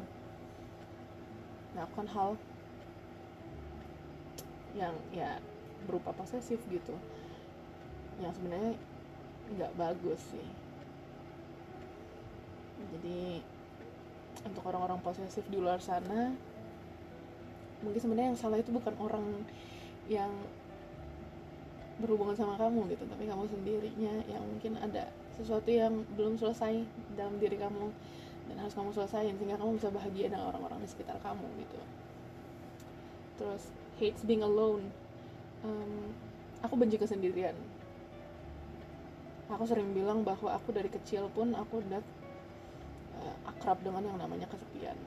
melakukan 1.71 2.07
hal 2.11 2.29
yang 4.75 4.95
ya 5.13 5.37
berupa 5.85 6.13
posesif 6.13 6.61
gitu. 6.69 6.95
Yang 8.21 8.41
sebenarnya 8.41 8.73
nggak 9.57 9.71
bagus 9.77 10.21
sih. 10.33 10.47
Jadi 12.77 13.41
untuk 14.45 14.63
orang-orang 14.69 15.01
posesif 15.01 15.45
di 15.49 15.57
luar 15.57 15.81
sana 15.81 16.33
mungkin 17.81 18.01
sebenarnya 18.01 18.33
yang 18.33 18.39
salah 18.39 18.57
itu 18.57 18.73
bukan 18.73 18.93
orang 18.97 19.25
yang 20.09 20.29
berhubungan 22.01 22.37
sama 22.37 22.57
kamu 22.57 22.89
gitu 22.93 23.05
tapi 23.09 23.25
kamu 23.25 23.45
sendirinya 23.49 24.13
yang 24.29 24.41
mungkin 24.45 24.77
ada 24.81 25.09
sesuatu 25.37 25.69
yang 25.69 26.01
belum 26.17 26.35
selesai 26.35 26.81
dalam 27.13 27.37
diri 27.37 27.57
kamu 27.61 27.93
dan 28.47 28.55
harus 28.63 28.73
kamu 28.73 28.89
selesaiin 28.95 29.35
sehingga 29.37 29.59
kamu 29.59 29.77
bisa 29.77 29.89
bahagia 29.93 30.27
dengan 30.31 30.49
orang-orang 30.49 30.81
di 30.81 30.89
sekitar 30.89 31.19
kamu 31.21 31.45
gitu. 31.61 31.79
Terus 33.37 33.63
hates 34.01 34.23
being 34.25 34.41
alone. 34.41 34.89
Um, 35.61 36.13
aku 36.63 36.73
benci 36.79 36.97
kesendirian. 36.97 37.53
Aku 39.47 39.63
sering 39.63 39.93
bilang 39.95 40.25
bahwa 40.27 40.51
aku 40.51 40.75
dari 40.75 40.91
kecil 40.91 41.31
pun 41.31 41.55
aku 41.55 41.79
udah 41.85 42.03
uh, 43.21 43.35
akrab 43.47 43.79
dengan 43.85 44.03
yang 44.03 44.17
namanya 44.19 44.49
kesepian. 44.49 44.97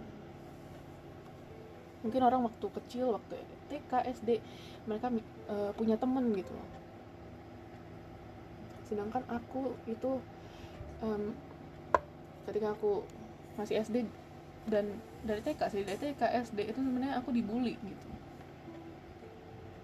Mungkin 2.01 2.21
orang 2.25 2.49
waktu 2.49 2.67
kecil 2.81 3.13
waktu 3.13 3.37
TK 3.69 3.93
SD 4.17 4.41
mereka 4.89 5.13
uh, 5.53 5.71
punya 5.77 6.01
temen 6.01 6.33
gitu 6.33 6.57
sedangkan 8.91 9.23
aku 9.31 9.79
itu 9.87 10.19
um, 10.99 11.31
ketika 12.51 12.75
aku 12.75 13.07
masih 13.55 13.79
SD 13.87 14.11
dan 14.67 14.99
dari 15.23 15.41
TK 15.47 15.61
sih 15.71 15.87
dari 15.87 15.99
TK 15.99 16.23
SD 16.51 16.75
itu 16.75 16.81
sebenarnya 16.83 17.23
aku 17.23 17.31
dibully 17.31 17.79
gitu. 17.79 18.09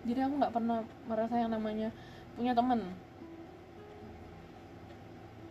Jadi 0.06 0.20
aku 0.22 0.34
nggak 0.42 0.54
pernah 0.54 0.82
merasa 1.06 1.34
yang 1.38 1.54
namanya 1.54 1.94
punya 2.34 2.50
teman. 2.50 2.82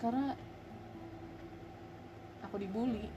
Karena 0.04 0.36
aku 2.44 2.56
dibully 2.60 3.08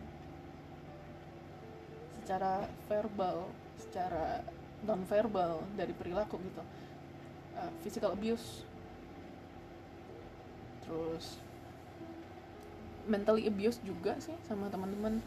secara 2.22 2.66
verbal 2.86 3.50
secara 3.78 4.46
non 4.86 5.02
verbal 5.02 5.66
dari 5.74 5.90
perilaku 5.90 6.38
gitu. 6.46 6.62
Uh, 7.58 7.70
physical 7.82 8.14
abuse 8.14 8.67
terus 10.88 11.36
mentally 13.04 13.44
abuse 13.48 13.80
juga 13.84 14.16
sih 14.20 14.32
sama 14.48 14.72
teman-teman 14.72 15.20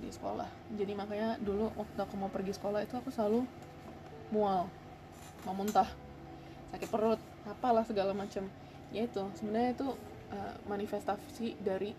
di 0.00 0.08
sekolah. 0.08 0.48
Jadi 0.76 0.92
makanya 0.96 1.36
dulu 1.40 1.68
waktu 1.76 1.98
aku 2.00 2.14
mau 2.16 2.32
pergi 2.32 2.56
sekolah 2.56 2.84
itu 2.84 2.96
aku 2.96 3.12
selalu 3.12 3.44
mual 4.32 4.68
mau 5.44 5.54
muntah 5.56 5.88
sakit 6.72 6.88
perut 6.88 7.20
apalah 7.44 7.84
segala 7.84 8.16
macam. 8.16 8.48
Ya 8.92 9.04
itu 9.04 9.24
sebenarnya 9.36 9.76
itu 9.76 9.88
uh, 10.32 10.54
manifestasi 10.68 11.60
dari 11.60 11.92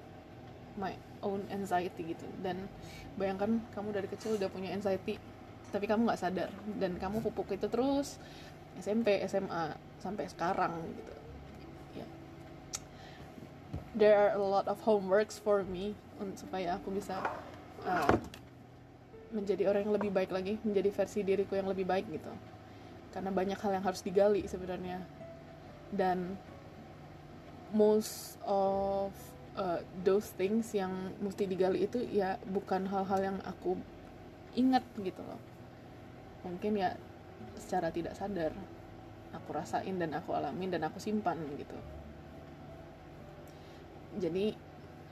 my 0.78 0.94
own 1.22 1.46
anxiety 1.54 2.18
gitu. 2.18 2.26
Dan 2.42 2.66
bayangkan 3.18 3.62
kamu 3.78 3.90
dari 3.94 4.08
kecil 4.10 4.42
udah 4.42 4.50
punya 4.50 4.74
anxiety 4.74 5.22
tapi 5.70 5.86
kamu 5.90 6.10
nggak 6.10 6.22
sadar. 6.22 6.50
Dan 6.78 6.98
kamu 6.98 7.22
pupuk 7.22 7.54
itu 7.54 7.70
terus 7.70 8.18
SMP 8.78 9.22
SMA 9.30 9.78
sampai 10.02 10.26
sekarang 10.30 10.74
gitu 10.98 11.23
there 13.94 14.18
are 14.18 14.34
a 14.34 14.42
lot 14.42 14.66
of 14.66 14.82
homeworks 14.82 15.38
for 15.38 15.62
me 15.66 15.94
supaya 16.34 16.78
aku 16.78 16.94
bisa 16.94 17.20
uh, 17.86 18.16
menjadi 19.34 19.70
orang 19.70 19.90
yang 19.90 19.96
lebih 19.98 20.12
baik 20.14 20.32
lagi 20.34 20.58
menjadi 20.62 20.90
versi 20.94 21.20
diriku 21.26 21.58
yang 21.58 21.70
lebih 21.70 21.86
baik 21.86 22.06
gitu. 22.10 22.32
Karena 23.14 23.30
banyak 23.30 23.58
hal 23.60 23.72
yang 23.78 23.86
harus 23.86 24.02
digali 24.02 24.46
sebenarnya. 24.50 25.02
Dan 25.94 26.38
most 27.74 28.42
of 28.46 29.14
uh, 29.58 29.82
those 30.02 30.34
things 30.34 30.74
yang 30.74 31.14
mesti 31.22 31.46
digali 31.46 31.86
itu 31.86 32.02
ya 32.10 32.42
bukan 32.50 32.90
hal-hal 32.90 33.20
yang 33.22 33.38
aku 33.46 33.78
ingat 34.58 34.86
gitu 35.02 35.22
loh. 35.22 35.42
Mungkin 36.46 36.82
ya 36.82 36.98
secara 37.58 37.94
tidak 37.94 38.18
sadar 38.18 38.54
aku 39.34 39.50
rasain 39.54 39.98
dan 39.98 40.14
aku 40.14 40.34
alamin 40.34 40.70
dan 40.70 40.86
aku 40.86 41.02
simpan 41.02 41.38
gitu 41.58 41.74
jadi 44.20 44.54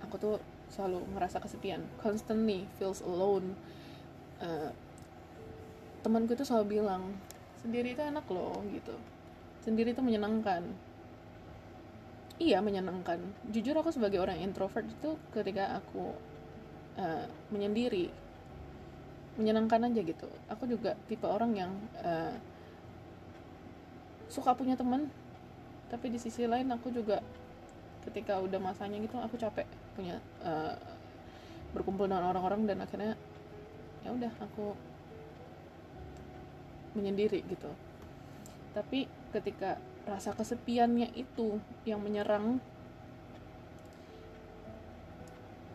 aku 0.06 0.16
tuh 0.18 0.36
selalu 0.72 1.04
ngerasa 1.16 1.44
kesepian. 1.44 1.84
Constantly 2.00 2.66
feels 2.80 3.04
alone. 3.04 3.54
Uh, 4.42 4.74
temanku 6.02 6.34
itu 6.34 6.42
selalu 6.48 6.82
bilang 6.82 7.14
sendiri 7.62 7.94
itu 7.94 8.02
enak 8.02 8.26
loh 8.32 8.58
gitu. 8.74 8.96
Sendiri 9.62 9.94
itu 9.94 10.02
menyenangkan. 10.02 10.66
Iya 12.42 12.58
menyenangkan. 12.66 13.22
Jujur 13.54 13.78
aku 13.78 13.94
sebagai 13.94 14.18
orang 14.18 14.42
introvert 14.42 14.90
itu 14.90 15.14
ketika 15.30 15.78
aku 15.78 16.18
uh, 16.98 17.26
menyendiri 17.54 18.10
menyenangkan 19.38 19.86
aja 19.92 20.02
gitu. 20.02 20.30
Aku 20.50 20.66
juga 20.66 20.98
tipe 21.06 21.30
orang 21.30 21.52
yang 21.54 21.72
uh, 22.02 22.34
suka 24.32 24.56
punya 24.56 24.80
teman 24.80 25.12
tapi 25.92 26.08
di 26.08 26.16
sisi 26.16 26.48
lain 26.48 26.72
aku 26.72 26.88
juga 26.88 27.20
ketika 28.10 28.42
udah 28.42 28.58
masanya 28.58 28.98
gitu 28.98 29.18
aku 29.22 29.38
capek 29.38 29.68
punya 29.94 30.18
uh, 30.42 30.74
berkumpul 31.72 32.10
dengan 32.10 32.28
orang-orang 32.34 32.68
dan 32.68 32.84
akhirnya 32.84 33.14
ya 34.02 34.10
udah 34.12 34.32
aku 34.42 34.74
menyendiri 36.98 37.46
gitu. 37.48 37.72
Tapi 38.76 39.08
ketika 39.32 39.80
rasa 40.04 40.34
kesepiannya 40.34 41.14
itu 41.14 41.62
yang 41.86 42.02
menyerang 42.02 42.60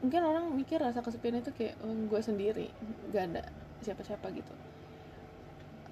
mungkin 0.05 0.23
orang 0.23 0.53
mikir 0.53 0.77
rasa 0.77 1.01
kesepian 1.01 1.41
itu 1.41 1.51
kayak 1.57 1.79
oh, 1.81 1.95
gue 1.95 2.21
sendiri 2.21 2.69
gak 3.15 3.33
ada 3.33 3.43
siapa-siapa 3.81 4.29
gitu. 4.35 4.55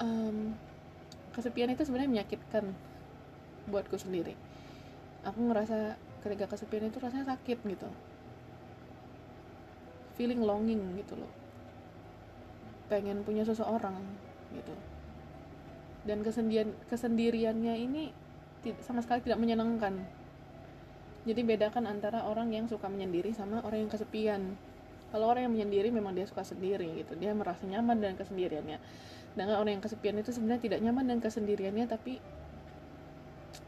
Um, 0.02 0.52
kesepian 1.32 1.72
itu 1.72 1.86
sebenarnya 1.86 2.20
menyakitkan 2.20 2.74
buatku 3.70 3.96
sendiri. 3.96 4.36
Aku 5.24 5.40
ngerasa 5.40 5.96
ketika 6.24 6.48
kesepian 6.48 6.88
itu 6.88 6.96
rasanya 6.96 7.36
sakit 7.36 7.58
gitu. 7.68 7.88
Feeling 10.16 10.40
longing 10.40 10.80
gitu 11.04 11.20
loh. 11.20 11.28
Pengen 12.88 13.20
punya 13.22 13.44
seseorang 13.44 14.00
gitu. 14.56 14.74
Dan 16.08 16.24
kesendirian 16.24 16.72
kesendiriannya 16.88 17.74
ini 17.76 18.02
sama 18.80 19.04
sekali 19.04 19.20
tidak 19.20 19.40
menyenangkan. 19.44 20.00
Jadi 21.24 21.40
bedakan 21.44 21.88
antara 21.88 22.24
orang 22.24 22.52
yang 22.52 22.68
suka 22.68 22.88
menyendiri 22.88 23.32
sama 23.36 23.60
orang 23.64 23.88
yang 23.88 23.92
kesepian. 23.92 24.56
Kalau 25.12 25.30
orang 25.30 25.48
yang 25.48 25.54
menyendiri 25.54 25.88
memang 25.92 26.16
dia 26.16 26.24
suka 26.24 26.44
sendiri 26.44 26.88
gitu. 27.04 27.16
Dia 27.16 27.36
merasa 27.36 27.64
nyaman 27.68 28.00
dengan 28.00 28.16
kesendiriannya. 28.16 28.78
Dengan 29.36 29.56
orang 29.60 29.80
yang 29.80 29.84
kesepian 29.84 30.16
itu 30.20 30.32
sebenarnya 30.32 30.62
tidak 30.62 30.80
nyaman 30.84 31.04
dengan 31.08 31.20
kesendiriannya 31.24 31.86
tapi 31.88 32.20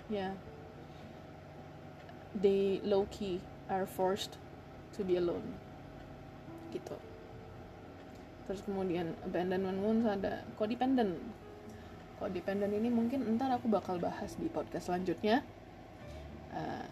ya 0.06 0.30
they 2.40 2.84
low 2.84 3.08
key 3.08 3.40
are 3.66 3.88
forced 3.88 4.36
to 4.94 5.02
be 5.02 5.16
alone 5.16 5.56
gitu. 6.70 6.96
Terus 8.46 8.62
kemudian 8.62 9.16
abandonment 9.26 9.78
wounds 9.82 10.06
ada 10.06 10.46
codependent. 10.54 11.18
Codependent 12.16 12.72
ini 12.72 12.88
mungkin 12.88 13.26
ntar 13.36 13.52
aku 13.52 13.66
bakal 13.66 13.98
bahas 13.98 14.38
di 14.38 14.46
podcast 14.46 14.88
selanjutnya. 14.88 15.42
Uh, 16.54 16.86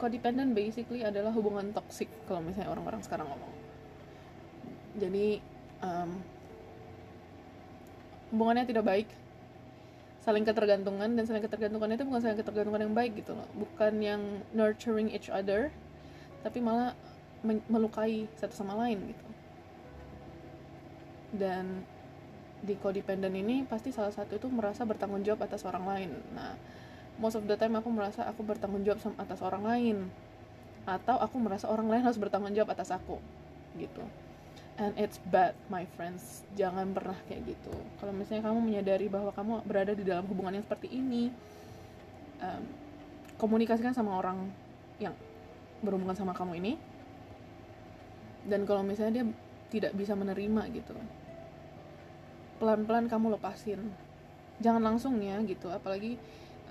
codependent 0.00 0.52
basically 0.54 1.02
adalah 1.02 1.32
hubungan 1.34 1.72
toxic 1.74 2.08
kalau 2.30 2.40
misalnya 2.40 2.72
orang-orang 2.72 3.02
sekarang 3.02 3.26
ngomong. 3.26 3.54
Jadi 4.96 5.42
um, 5.84 6.10
hubungannya 8.32 8.64
tidak 8.64 8.84
baik 8.86 9.08
saling 10.26 10.42
ketergantungan 10.42 11.14
dan 11.14 11.22
saling 11.22 11.44
ketergantungan 11.46 11.94
itu 11.94 12.02
bukan 12.02 12.18
saling 12.18 12.34
ketergantungan 12.42 12.82
yang 12.82 12.94
baik 12.98 13.14
gitu 13.22 13.38
loh. 13.38 13.46
Bukan 13.54 14.02
yang 14.02 14.42
nurturing 14.50 15.14
each 15.14 15.30
other 15.30 15.70
tapi 16.42 16.58
malah 16.58 16.98
melukai 17.70 18.26
satu 18.34 18.58
sama 18.58 18.74
lain 18.74 19.14
gitu. 19.14 19.26
Dan 21.38 21.86
di 22.58 22.74
codependent 22.74 23.38
ini 23.38 23.62
pasti 23.62 23.94
salah 23.94 24.10
satu 24.10 24.34
itu 24.34 24.50
merasa 24.50 24.82
bertanggung 24.82 25.22
jawab 25.22 25.46
atas 25.46 25.62
orang 25.62 25.86
lain. 25.86 26.10
Nah 26.34 26.58
most 27.22 27.38
of 27.38 27.46
the 27.46 27.54
time 27.54 27.78
aku 27.78 27.88
merasa 27.94 28.26
aku 28.26 28.42
bertanggung 28.42 28.82
jawab 28.82 28.98
atas 29.16 29.40
orang 29.40 29.62
lain 29.62 29.96
atau 30.86 31.18
aku 31.18 31.38
merasa 31.38 31.66
orang 31.66 31.86
lain 31.86 32.02
harus 32.02 32.18
bertanggung 32.20 32.54
jawab 32.54 32.74
atas 32.74 32.94
aku 32.94 33.18
gitu 33.78 34.04
and 34.76 34.92
it's 35.00 35.16
bad 35.32 35.56
my 35.72 35.88
friends. 35.96 36.44
Jangan 36.56 36.92
pernah 36.92 37.16
kayak 37.28 37.56
gitu. 37.56 37.72
Kalau 38.00 38.12
misalnya 38.12 38.48
kamu 38.48 38.60
menyadari 38.60 39.06
bahwa 39.08 39.32
kamu 39.32 39.64
berada 39.64 39.92
di 39.96 40.04
dalam 40.04 40.24
hubungan 40.28 40.60
yang 40.60 40.64
seperti 40.64 40.92
ini 40.92 41.32
um, 42.40 42.62
komunikasikan 43.40 43.96
sama 43.96 44.20
orang 44.20 44.52
yang 45.00 45.16
berhubungan 45.80 46.16
sama 46.16 46.36
kamu 46.36 46.60
ini. 46.60 46.72
Dan 48.46 48.62
kalau 48.68 48.84
misalnya 48.86 49.22
dia 49.22 49.26
tidak 49.66 49.92
bisa 49.98 50.14
menerima 50.14 50.70
gitu 50.70 50.94
pelan-pelan 52.56 53.08
kamu 53.10 53.36
lepasin. 53.36 53.80
Jangan 54.60 54.80
langsung 54.80 55.20
ya 55.20 55.36
gitu 55.44 55.68
apalagi 55.68 56.16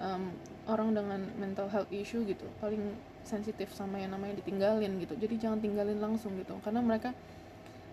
um, 0.02 0.34
orang 0.66 0.98
dengan 0.98 1.22
mental 1.38 1.70
health 1.70 1.92
issue 1.94 2.26
gitu 2.26 2.46
paling 2.58 2.98
sensitif 3.22 3.70
sama 3.74 4.02
yang 4.02 4.14
namanya 4.14 4.42
ditinggalin 4.42 4.98
gitu. 5.02 5.14
Jadi 5.14 5.36
jangan 5.38 5.62
tinggalin 5.62 6.02
langsung 6.02 6.34
gitu 6.42 6.58
karena 6.66 6.82
mereka 6.82 7.14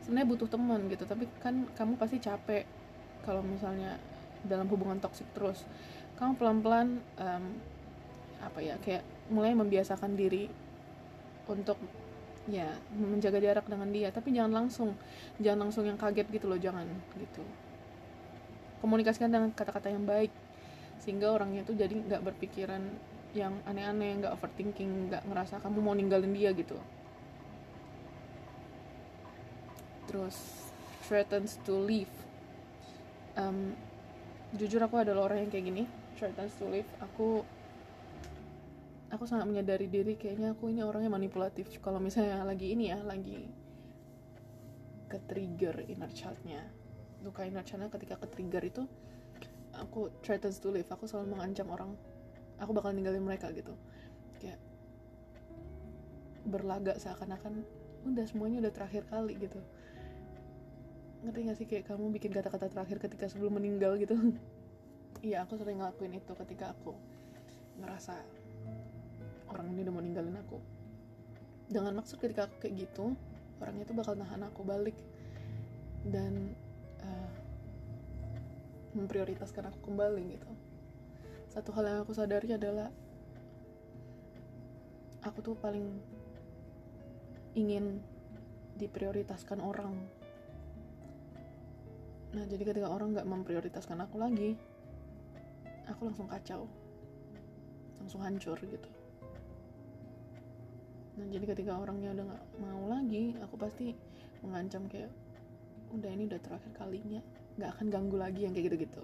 sebenarnya 0.02 0.28
butuh 0.34 0.48
teman 0.50 0.80
gitu 0.90 1.06
tapi 1.06 1.30
kan 1.38 1.66
kamu 1.78 1.94
pasti 1.96 2.18
capek 2.18 2.66
kalau 3.22 3.40
misalnya 3.40 3.96
dalam 4.42 4.66
hubungan 4.68 4.98
toksik 4.98 5.26
terus. 5.32 5.62
Kamu 6.18 6.38
pelan-pelan 6.38 6.98
um, 7.18 7.44
apa 8.42 8.58
ya 8.58 8.74
kayak 8.82 9.06
mulai 9.30 9.54
membiasakan 9.54 10.18
diri 10.18 10.50
untuk 11.46 11.78
ya 12.50 12.74
menjaga 12.90 13.38
jarak 13.38 13.70
dengan 13.70 13.86
dia 13.94 14.10
tapi 14.10 14.34
jangan 14.34 14.66
langsung 14.66 14.98
jangan 15.38 15.70
langsung 15.70 15.86
yang 15.86 15.94
kaget 15.94 16.26
gitu 16.34 16.50
loh 16.50 16.58
jangan 16.58 16.86
gitu. 17.14 17.42
Komunikasikan 18.82 19.30
dengan 19.30 19.54
kata-kata 19.54 19.94
yang 19.94 20.02
baik 20.02 20.34
sehingga 20.98 21.30
orangnya 21.30 21.62
tuh 21.62 21.78
jadi 21.78 21.94
nggak 21.94 22.22
berpikiran 22.22 22.82
yang 23.32 23.58
aneh-aneh 23.64 24.22
nggak 24.22 24.34
overthinking 24.34 25.10
nggak 25.10 25.22
ngerasa 25.26 25.58
kamu 25.62 25.78
mau 25.80 25.94
ninggalin 25.96 26.34
dia 26.34 26.52
gitu 26.52 26.76
terus 30.12 30.36
threatens 31.08 31.56
to 31.64 31.72
leave. 31.72 32.12
Um, 33.32 33.72
jujur 34.52 34.84
aku 34.84 35.00
adalah 35.00 35.32
orang 35.32 35.48
yang 35.48 35.50
kayak 35.50 35.64
gini 35.72 35.82
threatens 36.20 36.52
to 36.60 36.68
leave. 36.68 36.86
Aku 37.00 37.40
aku 39.08 39.24
sangat 39.24 39.48
menyadari 39.48 39.88
diri 39.88 40.20
kayaknya 40.20 40.52
aku 40.52 40.68
ini 40.68 40.84
orangnya 40.84 41.08
manipulatif. 41.08 41.72
Kalau 41.80 41.96
misalnya 41.96 42.44
lagi 42.44 42.76
ini 42.76 42.92
ya 42.92 43.00
lagi 43.00 43.48
ke 45.08 45.16
trigger 45.24 45.88
inner 45.88 46.12
childnya. 46.12 46.60
Luka 47.24 47.48
inner 47.48 47.64
childnya 47.64 47.88
ketika 47.88 48.20
ke 48.20 48.28
trigger 48.28 48.62
itu 48.68 48.84
aku 49.72 50.12
threatens 50.20 50.60
to 50.60 50.68
live 50.68 50.88
aku 50.92 51.08
selalu 51.08 51.40
mengancam 51.40 51.72
orang. 51.72 51.96
Aku 52.60 52.76
bakal 52.76 52.92
ninggalin 52.92 53.24
mereka 53.24 53.48
gitu. 53.56 53.72
Kayak 54.36 54.60
berlagak 56.44 57.00
seakan-akan 57.00 57.64
udah 58.12 58.26
semuanya 58.28 58.68
udah 58.68 58.72
terakhir 58.74 59.08
kali 59.08 59.38
gitu 59.38 59.62
ngerti 61.22 61.40
gak 61.46 61.58
sih 61.58 61.66
kayak 61.70 61.84
kamu 61.86 62.10
bikin 62.18 62.34
kata-kata 62.34 62.66
terakhir 62.66 62.98
ketika 62.98 63.30
sebelum 63.30 63.58
meninggal 63.58 63.94
gitu? 63.98 64.18
Iya 65.22 65.46
aku 65.46 65.54
sering 65.54 65.78
ngelakuin 65.78 66.18
itu 66.18 66.34
ketika 66.34 66.74
aku 66.74 66.98
ngerasa 67.78 68.18
orang 69.54 69.70
ini 69.70 69.86
udah 69.86 69.94
mau 69.94 70.02
ninggalin 70.02 70.34
aku. 70.34 70.58
Dengan 71.70 71.94
maksud 72.02 72.18
ketika 72.18 72.50
aku 72.50 72.66
kayak 72.66 72.90
gitu 72.90 73.14
orangnya 73.62 73.86
itu 73.86 73.94
bakal 73.94 74.18
nahan 74.18 74.42
aku 74.42 74.66
balik. 74.66 74.98
Dan 76.02 76.58
uh, 77.06 77.30
memprioritaskan 78.98 79.70
aku 79.70 79.94
kembali 79.94 80.22
gitu. 80.34 80.50
Satu 81.54 81.70
hal 81.78 81.86
yang 81.86 82.00
aku 82.02 82.18
sadari 82.18 82.58
adalah 82.58 82.90
aku 85.22 85.38
tuh 85.38 85.54
paling 85.54 85.86
ingin 87.54 88.02
diprioritaskan 88.74 89.62
orang 89.62 89.94
nah 92.32 92.44
jadi 92.48 92.64
ketika 92.64 92.88
orang 92.88 93.12
nggak 93.12 93.28
memprioritaskan 93.28 94.00
aku 94.08 94.16
lagi 94.16 94.56
aku 95.92 96.08
langsung 96.08 96.28
kacau. 96.30 96.66
Langsung 98.02 98.20
hancur 98.22 98.58
gitu. 98.58 98.90
Nah 101.20 101.26
jadi 101.28 101.44
ketika 101.54 101.78
orangnya 101.78 102.16
udah 102.16 102.24
nggak 102.26 102.44
mau 102.58 102.82
lagi 102.90 103.36
aku 103.38 103.54
pasti 103.60 103.94
mengancam 104.42 104.88
kayak 104.90 105.12
udah 105.92 106.10
ini 106.10 106.26
udah 106.26 106.40
terakhir 106.42 106.72
kalinya. 106.74 107.22
Nggak 107.60 107.70
akan 107.78 107.86
ganggu 107.92 108.16
lagi 108.18 108.40
yang 108.48 108.52
kayak 108.56 108.72
gitu-gitu. 108.72 109.02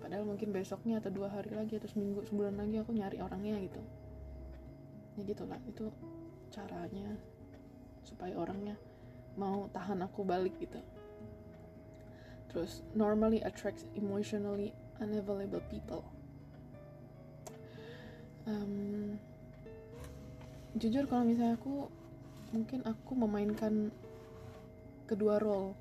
Padahal 0.00 0.24
mungkin 0.24 0.50
besoknya 0.50 0.98
atau 0.98 1.12
dua 1.12 1.28
hari 1.28 1.52
lagi 1.52 1.76
atau 1.76 1.88
seminggu 1.88 2.24
sebulan 2.28 2.56
lagi 2.56 2.80
aku 2.80 2.92
nyari 2.92 3.20
orangnya 3.20 3.56
gitu. 3.62 3.80
Ya 5.16 5.22
gitulah 5.24 5.60
itu 5.68 5.88
caranya 6.50 7.14
supaya 8.02 8.34
orangnya 8.34 8.74
mau 9.38 9.70
tahan 9.70 10.02
aku 10.02 10.26
balik 10.26 10.58
gitu 10.58 10.82
terus 12.50 12.82
normally 12.98 13.38
attracts 13.46 13.86
emotionally 13.94 14.74
unavailable 14.98 15.62
people. 15.70 16.02
Um, 18.44 19.14
jujur 20.74 21.06
kalau 21.06 21.22
misalnya 21.22 21.54
aku 21.54 21.86
mungkin 22.50 22.82
aku 22.82 23.12
memainkan 23.14 23.94
kedua 25.06 25.38
role. 25.38 25.78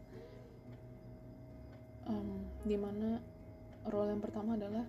Um, 2.05 2.45
di 2.65 2.77
mana 2.77 3.21
role 3.89 4.13
yang 4.13 4.21
pertama 4.21 4.57
adalah 4.57 4.85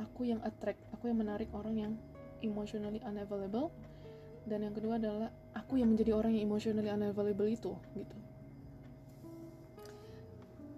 aku 0.00 0.28
yang 0.28 0.40
attract 0.44 0.80
aku 0.96 1.08
yang 1.12 1.20
menarik 1.20 1.48
orang 1.52 1.76
yang 1.76 1.92
emotionally 2.40 3.04
unavailable. 3.04 3.68
Dan 4.48 4.64
yang 4.64 4.72
kedua 4.72 4.96
adalah 4.96 5.28
aku 5.52 5.76
yang 5.76 5.92
menjadi 5.92 6.16
orang 6.16 6.32
yang 6.32 6.48
emotionally 6.48 6.88
unavailable 6.88 7.44
itu 7.44 7.76
gitu 7.92 8.16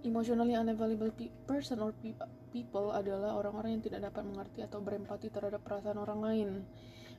Emotionally 0.03 0.59
unavailable 0.59 1.15
pe 1.15 1.31
person 1.47 1.79
or 1.79 1.95
pe 1.95 2.11
people 2.51 2.91
adalah 2.91 3.38
orang-orang 3.38 3.79
yang 3.79 3.85
tidak 3.87 4.11
dapat 4.11 4.27
mengerti 4.27 4.67
atau 4.67 4.83
berempati 4.83 5.31
terhadap 5.31 5.62
perasaan 5.62 5.95
orang 5.95 6.19
lain. 6.19 6.49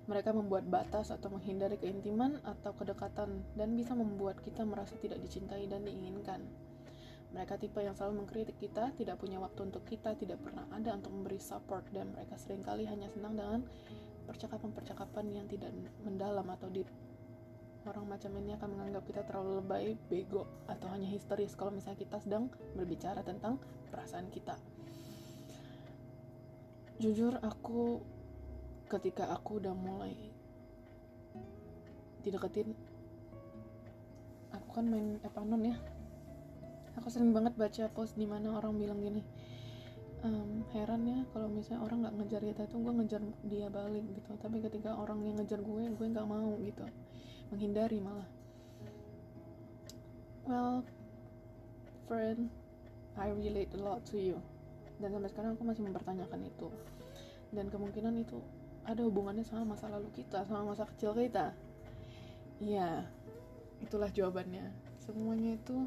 Mereka 0.03 0.35
membuat 0.35 0.67
batas 0.67 1.07
atau 1.07 1.31
menghindari 1.31 1.79
keintiman 1.79 2.43
atau 2.43 2.75
kedekatan 2.75 3.39
dan 3.55 3.79
bisa 3.79 3.95
membuat 3.95 4.43
kita 4.43 4.67
merasa 4.67 4.99
tidak 4.99 5.23
dicintai 5.23 5.63
dan 5.71 5.87
diinginkan. 5.87 6.43
Mereka 7.31 7.55
tipe 7.55 7.79
yang 7.79 7.95
selalu 7.95 8.27
mengkritik 8.27 8.59
kita, 8.59 8.91
tidak 8.99 9.15
punya 9.15 9.39
waktu 9.39 9.63
untuk 9.63 9.87
kita, 9.87 10.19
tidak 10.19 10.43
pernah 10.43 10.67
ada 10.75 10.99
untuk 10.99 11.15
memberi 11.15 11.39
support, 11.39 11.87
dan 11.95 12.11
mereka 12.11 12.35
sering 12.35 12.67
kali 12.67 12.83
hanya 12.83 13.07
senang 13.09 13.33
dengan 13.39 13.61
percakapan-percakapan 14.27 15.25
yang 15.31 15.47
tidak 15.47 15.71
mendalam 16.03 16.45
atau 16.51 16.67
deep 16.67 16.91
orang 17.83 18.05
macam 18.07 18.31
ini 18.39 18.55
akan 18.55 18.69
menganggap 18.79 19.03
kita 19.03 19.21
terlalu 19.27 19.59
lebay, 19.59 19.85
bego, 20.07 20.47
atau 20.71 20.87
hanya 20.95 21.07
histeris 21.11 21.51
kalau 21.55 21.71
misalnya 21.75 21.99
kita 21.99 22.17
sedang 22.23 22.47
berbicara 22.75 23.19
tentang 23.27 23.59
perasaan 23.91 24.31
kita. 24.31 24.55
Jujur 27.01 27.35
aku 27.43 27.99
ketika 28.87 29.27
aku 29.33 29.59
udah 29.59 29.75
mulai 29.75 30.15
dideketin 32.23 32.71
aku 34.55 34.69
kan 34.71 34.85
main 34.87 35.19
Epanon 35.25 35.63
ya. 35.67 35.75
Aku 37.01 37.09
sering 37.09 37.33
banget 37.33 37.57
baca 37.57 37.89
post 37.91 38.15
di 38.15 38.23
mana 38.29 38.53
orang 38.53 38.77
bilang 38.77 39.01
gini 39.01 39.19
um, 40.23 40.61
heran 40.71 41.03
ya 41.09 41.19
kalau 41.33 41.49
misalnya 41.49 41.81
orang 41.83 42.05
nggak 42.05 42.15
ngejar 42.21 42.41
kita 42.45 42.63
tuh 42.69 42.79
gue 42.79 42.93
ngejar 43.01 43.21
dia 43.49 43.67
balik 43.67 44.05
gitu. 44.07 44.31
Tapi 44.39 44.61
ketika 44.63 44.95
orang 44.95 45.19
yang 45.25 45.35
ngejar 45.41 45.59
gue 45.59 45.83
gue 45.89 46.07
nggak 46.07 46.27
mau 46.29 46.53
gitu 46.61 46.85
menghindari 47.53 48.01
malah. 48.01 48.25
Well 50.49 50.81
friend 52.09 52.49
I 53.13 53.29
relate 53.29 53.69
a 53.77 53.79
lot 53.79 54.01
to 54.09 54.17
you. 54.17 54.41
Dan 54.97 55.13
sampai 55.13 55.29
sekarang 55.29 55.51
aku 55.53 55.63
masih 55.69 55.85
mempertanyakan 55.85 56.49
itu. 56.49 56.67
Dan 57.53 57.69
kemungkinan 57.69 58.17
itu 58.17 58.41
ada 58.83 59.05
hubungannya 59.05 59.45
sama 59.45 59.77
masa 59.77 59.87
lalu 59.87 60.09
kita 60.17 60.43
sama 60.49 60.73
masa 60.73 60.89
kecil 60.89 61.13
kita. 61.13 61.53
Iya 62.57 63.05
itulah 63.85 64.09
jawabannya. 64.09 64.73
Semuanya 64.97 65.53
itu 65.55 65.85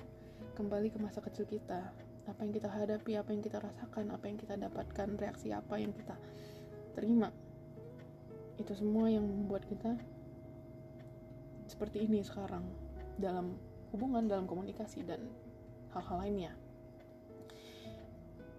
kembali 0.54 0.94
ke 0.94 0.98
masa 1.02 1.18
kecil 1.18 1.50
kita. 1.50 1.90
Apa 2.26 2.42
yang 2.46 2.54
kita 2.54 2.70
hadapi 2.70 3.18
apa 3.18 3.30
yang 3.34 3.42
kita 3.42 3.58
rasakan 3.58 4.14
apa 4.14 4.24
yang 4.30 4.38
kita 4.38 4.54
dapatkan 4.54 5.08
reaksi 5.18 5.50
apa 5.50 5.74
yang 5.82 5.90
kita 5.90 6.14
terima. 6.94 7.34
Itu 8.56 8.72
semua 8.78 9.10
yang 9.10 9.26
membuat 9.26 9.66
kita 9.66 9.98
seperti 11.66 12.06
ini 12.06 12.22
sekarang 12.22 12.62
dalam 13.18 13.58
hubungan 13.94 14.26
dalam 14.26 14.46
komunikasi 14.46 15.06
dan 15.06 15.22
hal-hal 15.94 16.16
lainnya. 16.22 16.52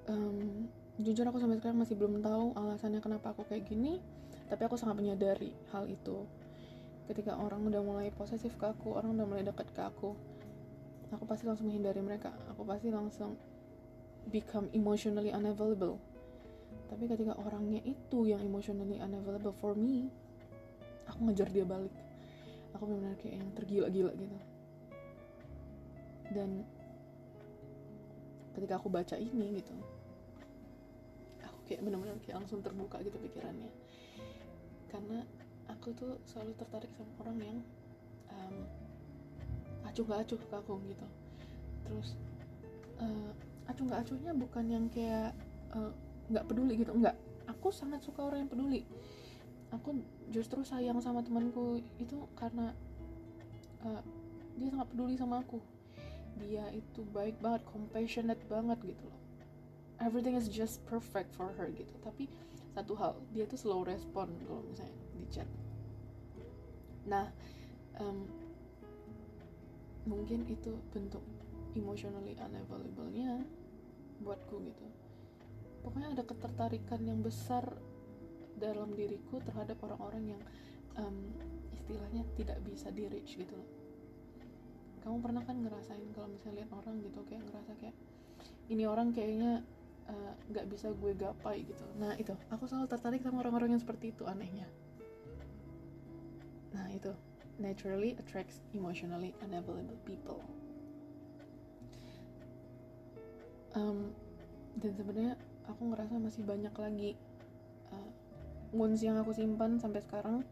Um, 0.07 0.71
jujur 0.95 1.27
aku 1.27 1.37
sampai 1.37 1.59
sekarang 1.59 1.83
masih 1.83 1.99
belum 1.99 2.23
tahu 2.23 2.55
alasannya 2.55 3.03
kenapa 3.03 3.35
aku 3.35 3.43
kayak 3.43 3.67
gini 3.67 3.99
tapi 4.47 4.63
aku 4.63 4.79
sangat 4.79 5.03
menyadari 5.03 5.51
hal 5.75 5.85
itu. 5.87 6.23
Ketika 7.07 7.39
orang 7.39 7.63
udah 7.67 7.81
mulai 7.83 8.07
posesif 8.11 8.55
ke 8.59 8.67
aku 8.67 8.95
orang 8.95 9.15
udah 9.15 9.25
mulai 9.27 9.43
dekat 9.43 9.67
ke 9.71 9.81
aku 9.83 10.15
aku 11.07 11.23
pasti 11.23 11.47
langsung 11.47 11.71
menghindari 11.71 12.03
mereka. 12.03 12.35
Aku 12.51 12.67
pasti 12.67 12.91
langsung 12.91 13.35
become 14.27 14.67
emotionally 14.75 15.31
unavailable. 15.31 15.99
Tapi 16.87 17.03
ketika 17.07 17.35
orangnya 17.35 17.83
itu 17.83 18.27
yang 18.27 18.43
emotionally 18.43 18.99
unavailable 18.99 19.55
for 19.55 19.75
me 19.75 20.07
aku 21.07 21.31
ngejar 21.31 21.49
dia 21.49 21.63
balik 21.63 21.93
aku 22.77 22.85
benar-benar 22.85 23.17
kayak 23.17 23.35
yang 23.41 23.49
tergila-gila 23.57 24.11
gitu. 24.13 24.37
Dan 26.29 26.61
ketika 28.53 28.77
aku 28.77 28.89
baca 28.93 29.17
ini 29.17 29.61
gitu 29.61 29.73
aku 31.45 31.59
kayak 31.69 31.81
benar-benar 31.85 32.17
kayak 32.25 32.37
langsung 32.41 32.61
terbuka 32.61 33.01
gitu 33.01 33.17
pikirannya. 33.17 33.69
Karena 34.93 35.25
aku 35.67 35.93
tuh 35.97 36.21
selalu 36.29 36.53
tertarik 36.57 36.91
sama 36.93 37.11
orang 37.25 37.37
yang 37.41 37.57
um, 38.31 38.55
acuh 39.85 40.05
gak 40.05 40.21
acuh 40.25 40.37
ke 40.37 40.55
aku 40.55 40.73
gitu. 40.85 41.07
Terus 41.85 42.09
uh, 43.01 43.31
acuh 43.67 43.83
gak 43.89 44.01
acuhnya 44.05 44.31
bukan 44.37 44.65
yang 44.69 44.85
kayak 44.93 45.33
uh, 45.73 45.91
nggak 46.29 46.45
peduli 46.45 46.73
gitu. 46.77 46.93
Nggak 46.93 47.15
aku 47.47 47.73
sangat 47.73 48.03
suka 48.03 48.21
orang 48.21 48.45
yang 48.45 48.51
peduli 48.51 48.81
aku 49.71 49.99
justru 50.31 50.63
sayang 50.63 50.99
sama 51.03 51.23
temanku 51.23 51.83
itu 51.99 52.23
karena 52.35 52.71
uh, 53.83 54.01
dia 54.55 54.69
sangat 54.71 54.87
peduli 54.91 55.15
sama 55.19 55.43
aku. 55.43 55.59
Dia 56.37 56.69
itu 56.73 57.01
baik 57.11 57.41
banget 57.41 57.65
compassionate 57.67 58.41
banget 58.47 58.79
gitu 58.95 59.03
loh. 59.07 59.19
Everything 59.97 60.37
is 60.37 60.45
just 60.47 60.85
perfect 60.85 61.33
for 61.33 61.49
her 61.57 61.67
gitu. 61.73 61.93
Tapi 62.05 62.29
satu 62.77 62.93
hal 62.93 63.17
dia 63.33 63.49
tuh 63.49 63.57
slow 63.57 63.81
respon 63.81 64.29
kalau 64.45 64.61
misalnya 64.69 64.93
di 65.17 65.25
chat. 65.33 65.49
Nah 67.09 67.25
um, 67.97 68.29
mungkin 70.07 70.47
itu 70.47 70.71
bentuk 70.93 71.21
emotionally 71.75 72.37
unavailable-nya 72.37 73.43
buatku 74.21 74.61
gitu. 74.65 74.85
Pokoknya 75.83 76.13
ada 76.13 76.23
ketertarikan 76.25 77.01
yang 77.05 77.19
besar 77.21 77.63
dalam 78.57 78.93
diriku 78.93 79.39
terhadap 79.45 79.77
orang-orang 79.85 80.35
yang 80.35 80.41
um, 80.97 81.31
istilahnya 81.71 82.25
tidak 82.35 82.57
bisa 82.65 82.89
di 82.91 83.05
reach 83.07 83.37
gitu 83.37 83.53
loh. 83.53 83.69
Kamu 85.05 85.23
pernah 85.23 85.45
kan 85.45 85.55
ngerasain 85.61 86.09
kalau 86.11 86.27
misalnya 86.27 86.65
lihat 86.65 86.71
orang 86.75 86.99
gitu 86.99 87.23
kayak 87.23 87.47
ngerasa 87.47 87.71
kayak 87.79 87.95
ini 88.67 88.83
orang 88.83 89.15
kayaknya 89.15 89.63
eh, 90.11 90.33
nggak 90.51 90.65
uh, 90.67 90.69
bisa 90.69 90.91
gue 90.91 91.13
gapai 91.15 91.63
gitu. 91.63 91.85
Nah 91.95 92.11
itu. 92.19 92.35
Aku 92.51 92.67
selalu 92.67 92.91
tertarik 92.91 93.23
sama 93.23 93.39
orang-orang 93.39 93.77
yang 93.77 93.81
seperti 93.81 94.11
itu 94.11 94.27
anehnya. 94.27 94.67
Nah 96.75 96.91
itu. 96.91 97.15
Naturally 97.57 98.13
attracts 98.19 98.61
emotionally 98.75 99.33
unavailable 99.41 99.97
people. 100.03 100.43
Um, 103.73 104.13
dan 104.77 104.93
sebenarnya 104.93 105.33
aku 105.65 105.89
ngerasa 105.89 106.21
masih 106.21 106.43
banyak 106.45 106.73
lagi 106.75 107.11
wounds 108.75 109.03
yang 109.03 109.19
aku 109.19 109.31
simpan 109.31 109.79
sampai 109.79 110.03
sekarang. 110.03 110.43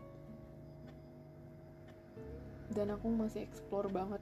Dan 2.76 2.92
aku 2.92 3.08
masih 3.12 3.44
explore 3.44 3.88
banget 3.88 4.20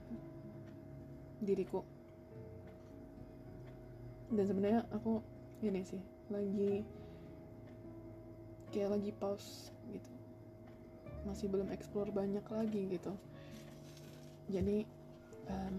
diriku. 1.42 1.82
Dan 4.30 4.44
sebenarnya 4.46 4.82
aku 4.94 5.20
ini 5.62 5.82
sih 5.86 6.02
lagi 6.32 6.82
kayak 8.74 8.98
lagi 8.98 9.10
pause 9.14 9.70
gitu. 9.90 10.10
Masih 11.24 11.46
belum 11.48 11.70
explore 11.70 12.10
banyak 12.10 12.44
lagi 12.50 12.82
gitu. 12.90 13.12
Jadi 14.50 14.84
um, 15.48 15.76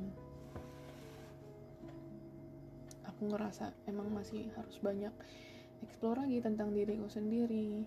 aku 3.05 3.21
ngerasa 3.29 3.71
emang 3.87 4.09
masih 4.11 4.49
harus 4.57 4.77
banyak 4.81 5.13
explore 5.85 6.23
lagi 6.25 6.41
tentang 6.41 6.73
diriku 6.73 7.07
sendiri 7.07 7.85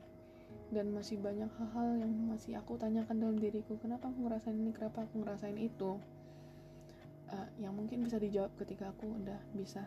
dan 0.69 0.93
masih 0.93 1.17
banyak 1.17 1.49
hal-hal 1.49 2.05
yang 2.05 2.13
masih 2.29 2.61
aku 2.61 2.77
tanyakan 2.77 3.17
dalam 3.17 3.37
diriku. 3.41 3.81
Kenapa 3.81 4.13
aku 4.13 4.29
ngerasain 4.29 4.57
ini? 4.57 4.73
Kenapa 4.77 5.09
aku 5.09 5.25
ngerasain 5.25 5.57
itu? 5.57 5.97
Uh, 7.29 7.49
yang 7.61 7.77
mungkin 7.77 8.05
bisa 8.05 8.17
dijawab 8.17 8.53
ketika 8.57 8.89
aku 8.93 9.05
udah 9.21 9.37
bisa 9.53 9.85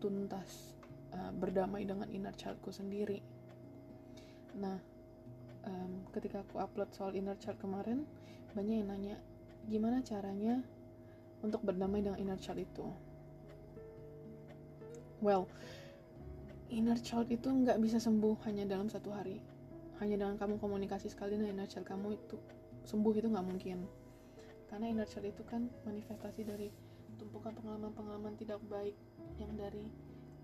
tuntas 0.00 0.76
uh, 1.12 1.32
berdamai 1.32 1.84
dengan 1.84 2.08
inner 2.12 2.32
childku 2.36 2.72
sendiri. 2.72 3.20
Nah 4.56 4.76
um, 5.64 6.04
ketika 6.12 6.44
aku 6.44 6.60
upload 6.60 6.92
soal 6.92 7.12
inner 7.16 7.36
child 7.40 7.56
kemarin 7.60 8.04
banyak 8.52 8.84
yang 8.84 8.88
nanya 8.88 9.16
gimana 9.68 10.00
caranya 10.04 10.60
untuk 11.40 11.60
berdamai 11.64 12.04
dengan 12.04 12.20
inner 12.20 12.40
child 12.40 12.60
itu? 12.60 12.88
Well 15.20 15.48
inner 16.68 17.00
child 17.00 17.28
itu 17.32 17.48
nggak 17.48 17.80
bisa 17.80 17.96
sembuh 18.00 18.36
hanya 18.48 18.68
dalam 18.68 18.88
satu 18.92 19.12
hari 19.16 19.55
hanya 20.02 20.16
dengan 20.20 20.36
kamu 20.36 20.60
komunikasi 20.60 21.08
sekali 21.08 21.36
dengan 21.36 21.56
inner 21.56 21.68
child 21.68 21.88
kamu 21.88 22.16
itu 22.16 22.36
sembuh 22.84 23.14
itu 23.16 23.28
nggak 23.32 23.46
mungkin. 23.46 23.78
Karena 24.68 24.86
inner 24.92 25.08
child 25.08 25.30
itu 25.30 25.42
kan 25.48 25.68
manifestasi 25.88 26.44
dari 26.44 26.68
tumpukan 27.16 27.56
pengalaman-pengalaman 27.56 28.36
tidak 28.36 28.60
baik 28.68 28.96
yang 29.40 29.52
dari 29.56 29.88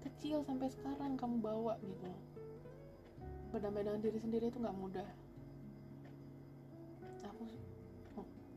kecil 0.01 0.41
sampai 0.43 0.73
sekarang 0.73 1.21
kamu 1.21 1.39
bawa 1.45 1.77
gitu. 1.85 2.09
Loh 2.09 2.33
berdamai 3.53 3.85
dengan 3.85 4.01
diri 4.01 4.17
sendiri 4.17 4.49
itu 4.49 4.57
nggak 4.57 4.79
mudah. 4.81 5.09
Aku 7.29 7.45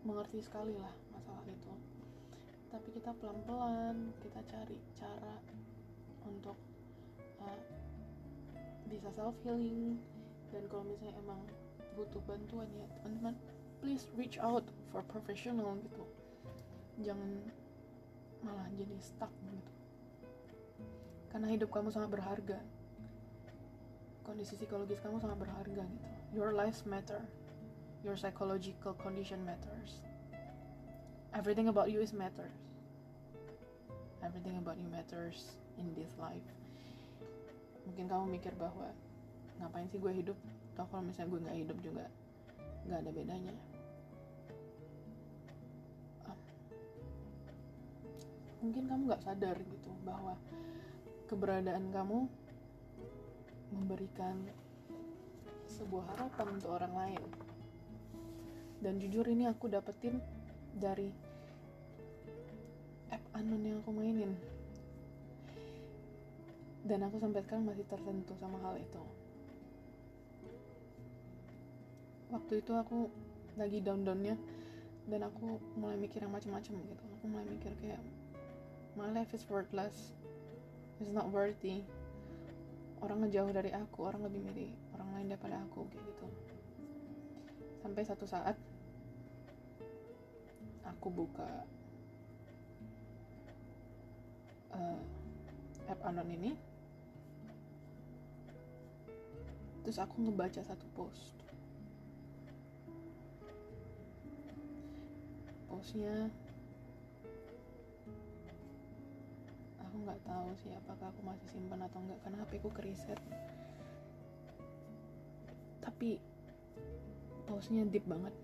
mengerti 0.07 0.39
sekali 0.39 0.71
lah 0.79 0.95
masalah 1.11 1.43
itu. 1.51 1.73
Tapi 2.71 2.87
kita 2.95 3.11
pelan-pelan 3.19 4.15
kita 4.23 4.39
cari 4.47 4.79
cara 4.95 5.35
untuk 6.23 6.55
uh, 7.43 7.59
bisa 8.87 9.11
self 9.11 9.35
healing 9.43 9.99
dan 10.53 10.63
kalau 10.69 10.83
misalnya 10.85 11.15
emang 11.21 11.41
butuh 11.95 12.19
bantuan 12.27 12.67
ya 12.75 12.85
teman-teman 12.99 13.35
please 13.85 14.09
reach 14.17 14.41
out 14.41 14.65
for 14.89 15.05
professional 15.05 15.77
gitu. 15.85 16.03
Jangan 17.05 17.37
malah 18.41 18.65
jadi 18.73 18.97
stuck 18.97 19.29
gitu. 19.51 19.73
Karena 21.29 21.51
hidup 21.51 21.69
kamu 21.69 21.93
sangat 21.93 22.09
berharga. 22.09 22.59
Kondisi 24.25 24.57
psikologis 24.57 24.97
kamu 25.05 25.21
sangat 25.21 25.37
berharga 25.37 25.83
gitu. 25.85 26.09
Your 26.33 26.55
life 26.55 26.81
matter. 26.89 27.21
Your 28.01 28.17
psychological 28.17 28.97
condition 28.97 29.45
matters. 29.45 30.01
Everything 31.35 31.69
about 31.69 31.93
you 31.93 32.01
is 32.01 32.15
matters. 32.15 32.57
Everything 34.25 34.57
about 34.57 34.81
you 34.81 34.89
matters 34.89 35.59
in 35.77 35.93
this 35.93 36.09
life. 36.17 36.49
Mungkin 37.85 38.09
kamu 38.09 38.39
mikir 38.39 38.57
bahwa 38.57 38.89
ngapain 39.59 39.87
sih 39.87 39.99
gue 39.99 40.11
hidup? 40.11 40.37
Toh 40.75 40.87
kalau 40.91 41.07
misalnya 41.07 41.31
gue 41.31 41.39
nggak 41.47 41.59
hidup 41.63 41.77
juga 41.79 42.05
nggak 42.85 42.99
ada 43.01 43.11
bedanya. 43.11 43.53
Ah. 46.29 46.39
mungkin 48.61 48.83
kamu 48.85 49.01
nggak 49.09 49.23
sadar 49.25 49.57
gitu 49.57 49.91
bahwa 50.05 50.37
keberadaan 51.25 51.89
kamu 51.89 52.29
memberikan 53.73 54.37
sebuah 55.65 56.13
harapan 56.13 56.47
untuk 56.53 56.71
orang 56.77 56.93
lain. 56.93 57.23
Dan 58.85 59.01
jujur 59.01 59.25
ini 59.25 59.49
aku 59.49 59.65
dapetin 59.65 60.21
dari 60.77 61.09
app 63.09 63.23
anon 63.33 63.65
yang 63.65 63.81
aku 63.81 63.89
mainin. 63.89 64.37
Dan 66.85 67.01
aku 67.01 67.17
sampai 67.17 67.41
sekarang 67.41 67.65
masih 67.65 67.81
tersentuh 67.89 68.37
sama 68.37 68.61
hal 68.61 68.77
itu 68.77 69.01
waktu 72.33 72.61
itu 72.61 72.71
aku 72.73 73.09
lagi 73.55 73.79
down-downnya 73.79 74.35
dan 75.05 75.29
aku 75.29 75.61
mulai 75.77 75.97
mikir 76.01 76.25
yang 76.25 76.33
macam-macam 76.33 76.73
gitu. 76.73 77.03
Aku 77.19 77.25
mulai 77.29 77.45
mikir 77.45 77.71
kayak 77.77 78.01
my 78.97 79.09
life 79.13 79.29
is 79.37 79.45
worthless. 79.45 80.15
It's 80.97 81.13
not 81.13 81.29
worthy. 81.29 81.85
Orang 83.03 83.21
ngejauh 83.21 83.51
dari 83.53 83.69
aku 83.75 84.07
orang 84.07 84.25
lebih 84.25 84.41
milih 84.41 84.71
orang 84.97 85.09
lain 85.19 85.27
daripada 85.29 85.61
aku 85.61 85.85
gitu. 85.93 86.27
Sampai 87.85 88.01
satu 88.01 88.25
saat 88.25 88.57
aku 90.81 91.07
buka 91.13 91.49
uh, 94.73 95.01
app 95.85 96.01
anon 96.09 96.29
ini. 96.33 96.51
Terus 99.85 100.01
aku 100.01 100.17
ngebaca 100.25 100.65
satu 100.65 100.89
post 100.97 101.44
postnya 105.65 106.29
aku 109.79 109.95
nggak 110.03 110.21
tahu 110.27 110.49
sih 110.59 110.71
apakah 110.75 111.07
aku 111.07 111.21
masih 111.23 111.47
simpan 111.47 111.79
atau 111.87 112.03
enggak 112.03 112.19
karena 112.25 112.37
HP 112.43 112.51
ku 112.59 112.69
keriset. 112.73 113.19
Tapi 115.79 116.19
postnya 117.47 117.87
deep 117.87 118.03
banget. 118.03 118.35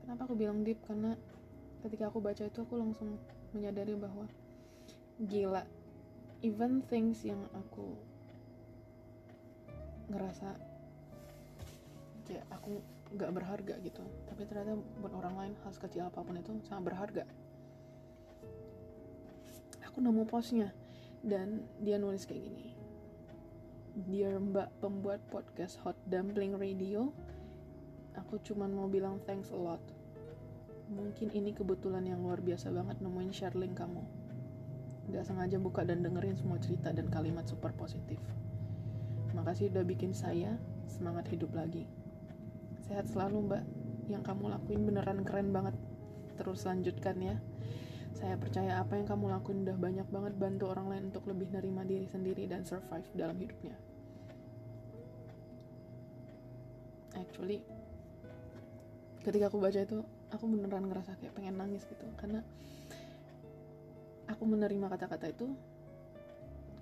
Kenapa 0.00 0.24
aku 0.24 0.34
bilang 0.38 0.64
deep? 0.64 0.80
Karena 0.86 1.12
ketika 1.84 2.08
aku 2.08 2.24
baca 2.24 2.46
itu 2.46 2.58
aku 2.62 2.74
langsung 2.80 3.20
menyadari 3.52 3.92
bahwa 3.98 4.24
gila 5.20 5.64
even 6.40 6.80
things 6.88 7.24
yang 7.24 7.40
aku 7.52 7.96
ngerasa 10.08 10.56
kayak 12.24 12.46
aku 12.48 12.80
nggak 13.16 13.32
berharga 13.32 13.74
gitu. 13.80 14.04
Tapi 14.28 14.44
ternyata 14.44 14.76
buat 15.00 15.16
orang 15.16 15.34
lain 15.40 15.52
hal 15.64 15.72
sekecil 15.72 16.06
apa 16.06 16.20
pun 16.20 16.36
itu 16.36 16.52
sangat 16.68 16.92
berharga. 16.92 17.24
Aku 19.88 20.04
nemu 20.04 20.28
postnya 20.28 20.76
dan 21.24 21.64
dia 21.80 21.96
nulis 21.96 22.28
kayak 22.28 22.44
gini. 22.44 22.76
Dear 23.96 24.36
Mbak 24.36 24.84
pembuat 24.84 25.24
podcast 25.32 25.80
Hot 25.80 25.96
Dumpling 26.04 26.60
Radio 26.60 27.16
Aku 28.16 28.40
cuman 28.40 28.72
mau 28.72 28.88
bilang 28.88 29.20
thanks 29.28 29.52
a 29.52 29.58
lot. 29.58 29.80
Mungkin 30.88 31.36
ini 31.36 31.52
kebetulan 31.52 32.04
yang 32.08 32.24
luar 32.24 32.40
biasa 32.40 32.72
banget 32.72 32.96
nemuin 33.04 33.32
share 33.32 33.52
link 33.52 33.76
kamu. 33.76 34.00
Gak 35.12 35.28
sengaja 35.28 35.60
buka 35.60 35.84
dan 35.84 36.00
dengerin 36.00 36.32
semua 36.32 36.56
cerita 36.56 36.96
dan 36.96 37.12
kalimat 37.12 37.44
super 37.44 37.76
positif. 37.76 38.16
Makasih 39.36 39.68
udah 39.68 39.84
bikin 39.84 40.16
saya 40.16 40.56
semangat 40.88 41.28
hidup 41.28 41.52
lagi 41.52 41.84
Sehat 42.86 43.06
selalu 43.10 43.36
mbak. 43.50 43.64
Yang 44.06 44.22
kamu 44.22 44.44
lakuin 44.54 44.82
beneran 44.86 45.20
keren 45.26 45.50
banget. 45.50 45.74
Terus 46.38 46.62
lanjutkan 46.62 47.16
ya. 47.18 47.36
Saya 48.16 48.40
percaya 48.40 48.80
apa 48.80 48.96
yang 48.96 49.04
kamu 49.04 49.28
lakuin 49.28 49.68
udah 49.68 49.76
banyak 49.76 50.08
banget 50.08 50.32
bantu 50.40 50.72
orang 50.72 50.88
lain 50.88 51.04
untuk 51.12 51.28
lebih 51.28 51.52
nerima 51.52 51.84
diri 51.84 52.08
sendiri 52.08 52.48
dan 52.48 52.64
survive 52.64 53.04
dalam 53.12 53.36
hidupnya. 53.36 53.76
Actually, 57.12 57.60
ketika 59.20 59.52
aku 59.52 59.60
baca 59.60 59.80
itu, 59.84 60.00
aku 60.32 60.44
beneran 60.48 60.88
ngerasa 60.88 61.18
kayak 61.20 61.36
pengen 61.36 61.60
nangis 61.60 61.84
gitu. 61.84 62.08
Karena 62.16 62.40
aku 64.30 64.42
menerima 64.48 64.86
kata-kata 64.90 65.28
itu 65.30 65.52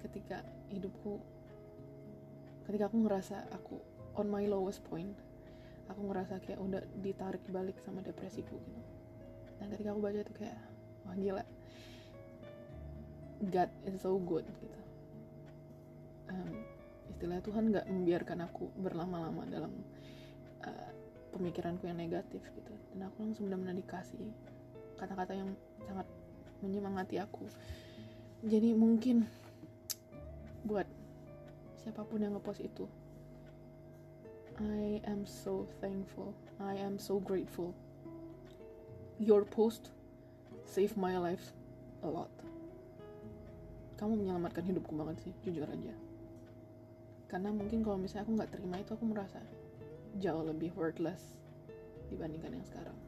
ketika 0.05 0.45
hidupku 0.69 1.17
ketika 2.69 2.89
aku 2.89 2.97
ngerasa 3.05 3.49
aku 3.53 3.81
on 4.17 4.29
my 4.29 4.45
lowest 4.45 4.85
point 4.85 5.13
aku 5.89 6.01
ngerasa 6.09 6.41
kayak 6.45 6.61
udah 6.61 6.83
ditarik 7.01 7.45
balik 7.53 7.77
sama 7.85 8.01
depresiku 8.01 8.57
gitu. 8.57 8.83
Dan 9.61 9.71
ketika 9.73 9.93
aku 9.93 10.01
baca 10.01 10.19
itu 10.21 10.35
kayak 10.37 10.59
wah 11.05 11.17
gila. 11.17 11.45
God 13.45 13.71
is 13.85 14.01
so 14.01 14.17
good 14.17 14.47
gitu. 14.63 14.81
Um, 16.33 16.65
istilah 17.13 17.45
Tuhan 17.45 17.69
nggak 17.69 17.87
membiarkan 17.87 18.39
aku 18.49 18.73
berlama-lama 18.81 19.45
dalam 19.51 19.73
uh, 20.65 20.91
pemikiranku 21.37 21.85
yang 21.85 22.01
negatif 22.01 22.41
gitu. 22.57 22.73
Dan 22.95 23.11
aku 23.11 23.21
langsung 23.21 23.51
benar-benar 23.51 23.77
dikasih 23.77 24.33
kata-kata 24.97 25.37
yang 25.37 25.53
sangat 25.85 26.09
menyemangati 26.65 27.21
aku. 27.21 27.45
Jadi 28.45 28.73
mungkin 28.73 29.29
buat 30.65 30.89
siapa 31.85 32.01
pun 32.09 32.25
yang 32.25 32.33
ngepost 32.33 32.65
itu 32.65 32.89
I 34.61 35.03
am 35.11 35.27
so 35.27 35.67
thankful. 35.81 36.31
I 36.63 36.79
am 36.79 36.99
so 36.99 37.19
grateful. 37.19 37.75
Your 39.19 39.43
post 39.43 39.91
save 40.63 40.95
my 40.97 41.19
life 41.19 41.51
a 42.03 42.09
lot. 42.11 42.31
Kamu 43.99 44.15
menyelamatkan 44.15 44.63
hidupku 44.63 44.95
banget 44.95 45.27
sih 45.27 45.33
jujur 45.43 45.67
aja. 45.67 45.95
Karena 47.27 47.51
mungkin 47.51 47.83
kalau 47.83 47.99
misalnya 47.99 48.31
aku 48.31 48.33
nggak 48.39 48.53
terima 48.55 48.79
itu 48.79 48.95
aku 48.95 49.05
merasa 49.11 49.43
jauh 50.23 50.47
lebih 50.47 50.71
worthless 50.79 51.35
dibandingkan 52.07 52.55
yang 52.55 52.67
sekarang. 52.71 52.99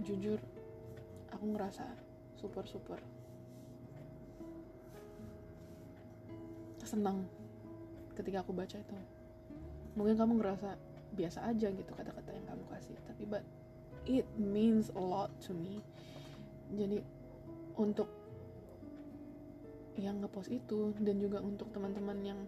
Jujur 0.00 0.40
aku 1.28 1.44
ngerasa 1.52 1.84
super 2.40 2.64
super 2.64 3.00
senang 6.84 7.24
ketika 8.14 8.46
aku 8.46 8.54
baca 8.54 8.78
itu 8.78 8.96
mungkin 9.94 10.18
kamu 10.18 10.32
ngerasa 10.42 10.74
biasa 11.14 11.46
aja 11.46 11.70
gitu 11.70 11.92
kata-kata 11.94 12.30
yang 12.34 12.46
kamu 12.50 12.64
kasih 12.74 12.98
tapi 13.06 13.22
but 13.26 13.42
it 14.04 14.28
means 14.36 14.92
a 14.94 15.00
lot 15.00 15.32
to 15.40 15.56
me. 15.56 15.80
Jadi 16.72 17.00
untuk 17.76 18.08
yang 19.94 20.18
ngepost 20.20 20.50
itu 20.50 20.90
dan 21.00 21.22
juga 21.22 21.38
untuk 21.38 21.70
teman-teman 21.70 22.18
yang 22.24 22.40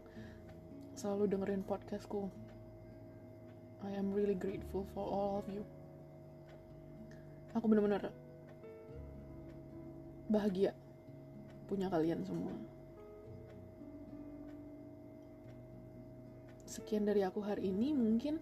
selalu 0.98 1.30
dengerin 1.30 1.62
podcastku 1.62 2.26
I 3.86 3.94
am 3.94 4.10
really 4.10 4.34
grateful 4.34 4.88
for 4.96 5.04
all 5.06 5.38
of 5.38 5.46
you. 5.52 5.62
Aku 7.54 7.70
benar-benar 7.70 8.10
bahagia 10.26 10.74
punya 11.70 11.86
kalian 11.86 12.26
semua 12.26 12.50
sekian 16.76 17.08
dari 17.08 17.24
aku 17.24 17.40
hari 17.40 17.72
ini 17.72 17.96
mungkin 17.96 18.36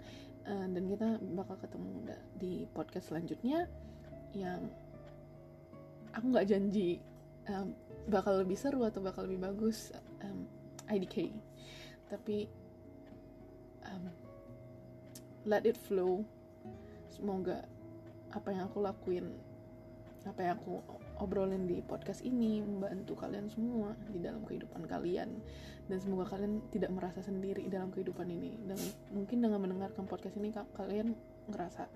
uh, 0.50 0.66
dan 0.66 0.84
kita 0.90 1.08
bakal 1.38 1.56
ketemu 1.62 1.88
di 2.34 2.66
podcast 2.74 3.14
selanjutnya 3.14 3.70
yang 4.34 4.66
aku 6.10 6.26
nggak 6.34 6.50
janji 6.50 6.98
um, 7.46 7.70
bakal 8.10 8.42
lebih 8.42 8.58
seru 8.58 8.82
atau 8.82 8.98
bakal 8.98 9.30
lebih 9.30 9.46
bagus 9.46 9.94
um, 10.26 10.44
IDK 10.90 11.30
tapi 12.10 12.50
um, 13.86 14.10
let 15.44 15.64
it 15.68 15.76
flow. 15.76 16.24
Semoga 17.12 17.62
apa 18.34 18.50
yang 18.50 18.66
aku 18.66 18.82
lakuin 18.82 19.30
apa 20.24 20.40
yang 20.42 20.56
aku 20.58 20.82
obrolin 21.22 21.70
di 21.70 21.78
podcast 21.84 22.24
ini 22.26 22.58
membantu 22.58 23.14
kalian 23.14 23.46
semua 23.46 23.94
di 24.10 24.18
dalam 24.18 24.42
kehidupan 24.42 24.86
kalian. 24.88 25.30
Dan 25.84 25.98
semoga 26.00 26.32
kalian 26.34 26.64
tidak 26.72 26.90
merasa 26.90 27.20
sendiri 27.20 27.68
dalam 27.68 27.92
kehidupan 27.92 28.26
ini. 28.26 28.56
Dan 28.64 28.78
mungkin 29.12 29.44
dengan 29.44 29.60
mendengarkan 29.60 30.08
podcast 30.08 30.34
ini 30.40 30.50
kalian 30.52 31.12
ngerasa 31.50 31.86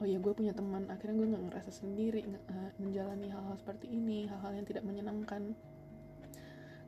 oh 0.00 0.06
ya 0.08 0.16
gue 0.20 0.32
punya 0.32 0.52
teman. 0.52 0.86
Akhirnya 0.88 1.16
gue 1.16 1.28
nggak 1.32 1.44
ngerasa 1.50 1.70
sendiri 1.72 2.24
uh, 2.24 2.70
menjalani 2.80 3.28
hal-hal 3.32 3.56
seperti 3.56 3.90
ini 3.90 4.28
hal-hal 4.28 4.52
yang 4.54 4.66
tidak 4.68 4.84
menyenangkan. 4.84 5.56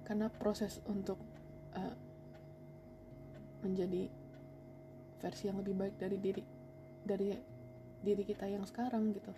Karena 0.04 0.28
proses 0.28 0.78
untuk 0.86 1.16
uh, 1.74 1.96
menjadi 3.62 4.10
versi 5.22 5.46
yang 5.46 5.62
lebih 5.62 5.74
baik 5.78 5.94
dari 5.96 6.18
diri 6.18 6.42
dari 7.06 7.30
diri 8.02 8.22
kita 8.26 8.50
yang 8.50 8.66
sekarang 8.66 9.14
gitu 9.14 9.30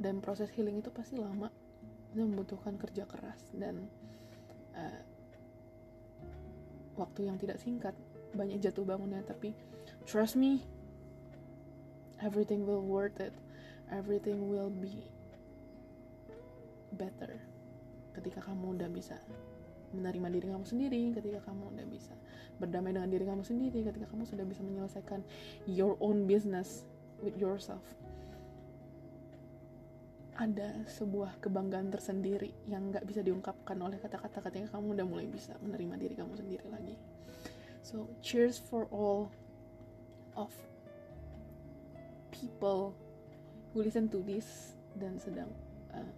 dan 0.00 0.24
proses 0.24 0.48
healing 0.56 0.80
itu 0.80 0.88
pasti 0.88 1.20
lama. 1.20 1.52
Itu 2.10 2.24
membutuhkan 2.24 2.80
kerja 2.80 3.04
keras 3.04 3.52
dan 3.54 3.84
uh, 4.74 5.00
waktu 6.96 7.28
yang 7.28 7.36
tidak 7.36 7.60
singkat. 7.60 7.92
Banyak 8.32 8.58
jatuh 8.64 8.82
bangunnya 8.82 9.20
tapi 9.26 9.52
trust 10.08 10.40
me 10.40 10.64
everything 12.24 12.64
will 12.64 12.82
worth 12.82 13.20
it. 13.20 13.36
Everything 13.90 14.48
will 14.48 14.70
be 14.70 15.04
better 16.94 17.38
ketika 18.14 18.42
kamu 18.42 18.78
udah 18.78 18.88
bisa 18.90 19.18
menerima 19.90 20.28
diri 20.30 20.46
kamu 20.54 20.66
sendiri 20.66 21.02
ketika 21.18 21.50
kamu 21.50 21.74
udah 21.74 21.86
bisa 21.90 22.14
berdamai 22.62 22.94
dengan 22.94 23.10
diri 23.10 23.26
kamu 23.26 23.42
sendiri 23.42 23.82
ketika 23.82 24.06
kamu 24.10 24.22
sudah 24.26 24.46
bisa 24.46 24.62
menyelesaikan 24.62 25.20
your 25.66 25.98
own 25.98 26.26
business 26.30 26.86
with 27.22 27.34
yourself 27.38 27.82
ada 30.40 30.72
sebuah 30.88 31.36
kebanggaan 31.44 31.92
tersendiri 31.92 32.48
yang 32.64 32.88
nggak 32.88 33.04
bisa 33.04 33.20
diungkapkan 33.20 33.76
oleh 33.76 34.00
kata-kata 34.00 34.40
ketika 34.48 34.80
kamu 34.80 34.96
udah 34.96 35.06
mulai 35.06 35.28
bisa 35.28 35.52
menerima 35.60 36.00
diri 36.00 36.14
kamu 36.16 36.32
sendiri 36.32 36.64
lagi. 36.72 36.96
So 37.84 38.08
cheers 38.24 38.56
for 38.56 38.88
all 38.88 39.28
of 40.32 40.48
people 42.32 42.96
who 43.76 43.84
listen 43.84 44.08
to 44.16 44.24
this 44.24 44.72
dan 44.96 45.20
sedang 45.20 45.52
uh, 45.92 46.08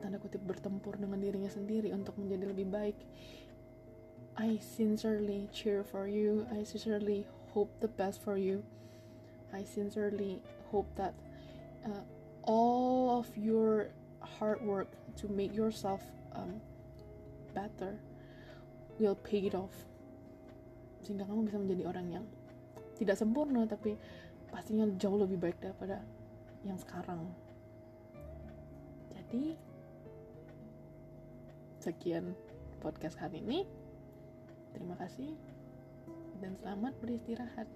tanda 0.00 0.16
kutip 0.16 0.40
bertempur 0.40 0.96
dengan 0.96 1.20
dirinya 1.20 1.52
sendiri 1.52 1.92
untuk 1.92 2.16
menjadi 2.16 2.56
lebih 2.56 2.72
baik. 2.72 2.96
I 4.40 4.56
sincerely 4.60 5.52
cheer 5.52 5.84
for 5.84 6.08
you. 6.08 6.48
I 6.48 6.64
sincerely 6.64 7.28
hope 7.52 7.68
the 7.84 7.88
best 7.88 8.24
for 8.24 8.40
you. 8.40 8.64
I 9.52 9.64
sincerely 9.64 10.40
hope 10.72 10.88
that 10.96 11.12
uh, 11.84 12.04
all 12.46 13.18
of 13.18 13.26
your 13.36 13.90
hard 14.22 14.62
work 14.62 14.88
to 15.18 15.28
make 15.28 15.54
yourself 15.54 16.02
um, 16.34 16.62
better 17.54 17.98
will 18.98 19.18
pay 19.18 19.50
it 19.50 19.54
off. 19.54 19.74
Sehingga 21.02 21.26
kamu 21.26 21.50
bisa 21.50 21.58
menjadi 21.58 21.82
orang 21.86 22.06
yang 22.10 22.24
tidak 22.96 23.18
sempurna 23.20 23.68
tapi 23.68 23.98
pastinya 24.48 24.88
jauh 24.96 25.20
lebih 25.20 25.36
baik 25.36 25.58
daripada 25.60 26.00
yang 26.64 26.78
sekarang. 26.80 27.28
Jadi 29.12 29.58
sekian 31.82 32.32
podcast 32.80 33.18
kali 33.18 33.42
ini. 33.42 33.66
Terima 34.72 34.96
kasih 35.00 35.32
dan 36.40 36.52
selamat 36.60 36.92
beristirahat 37.00 37.68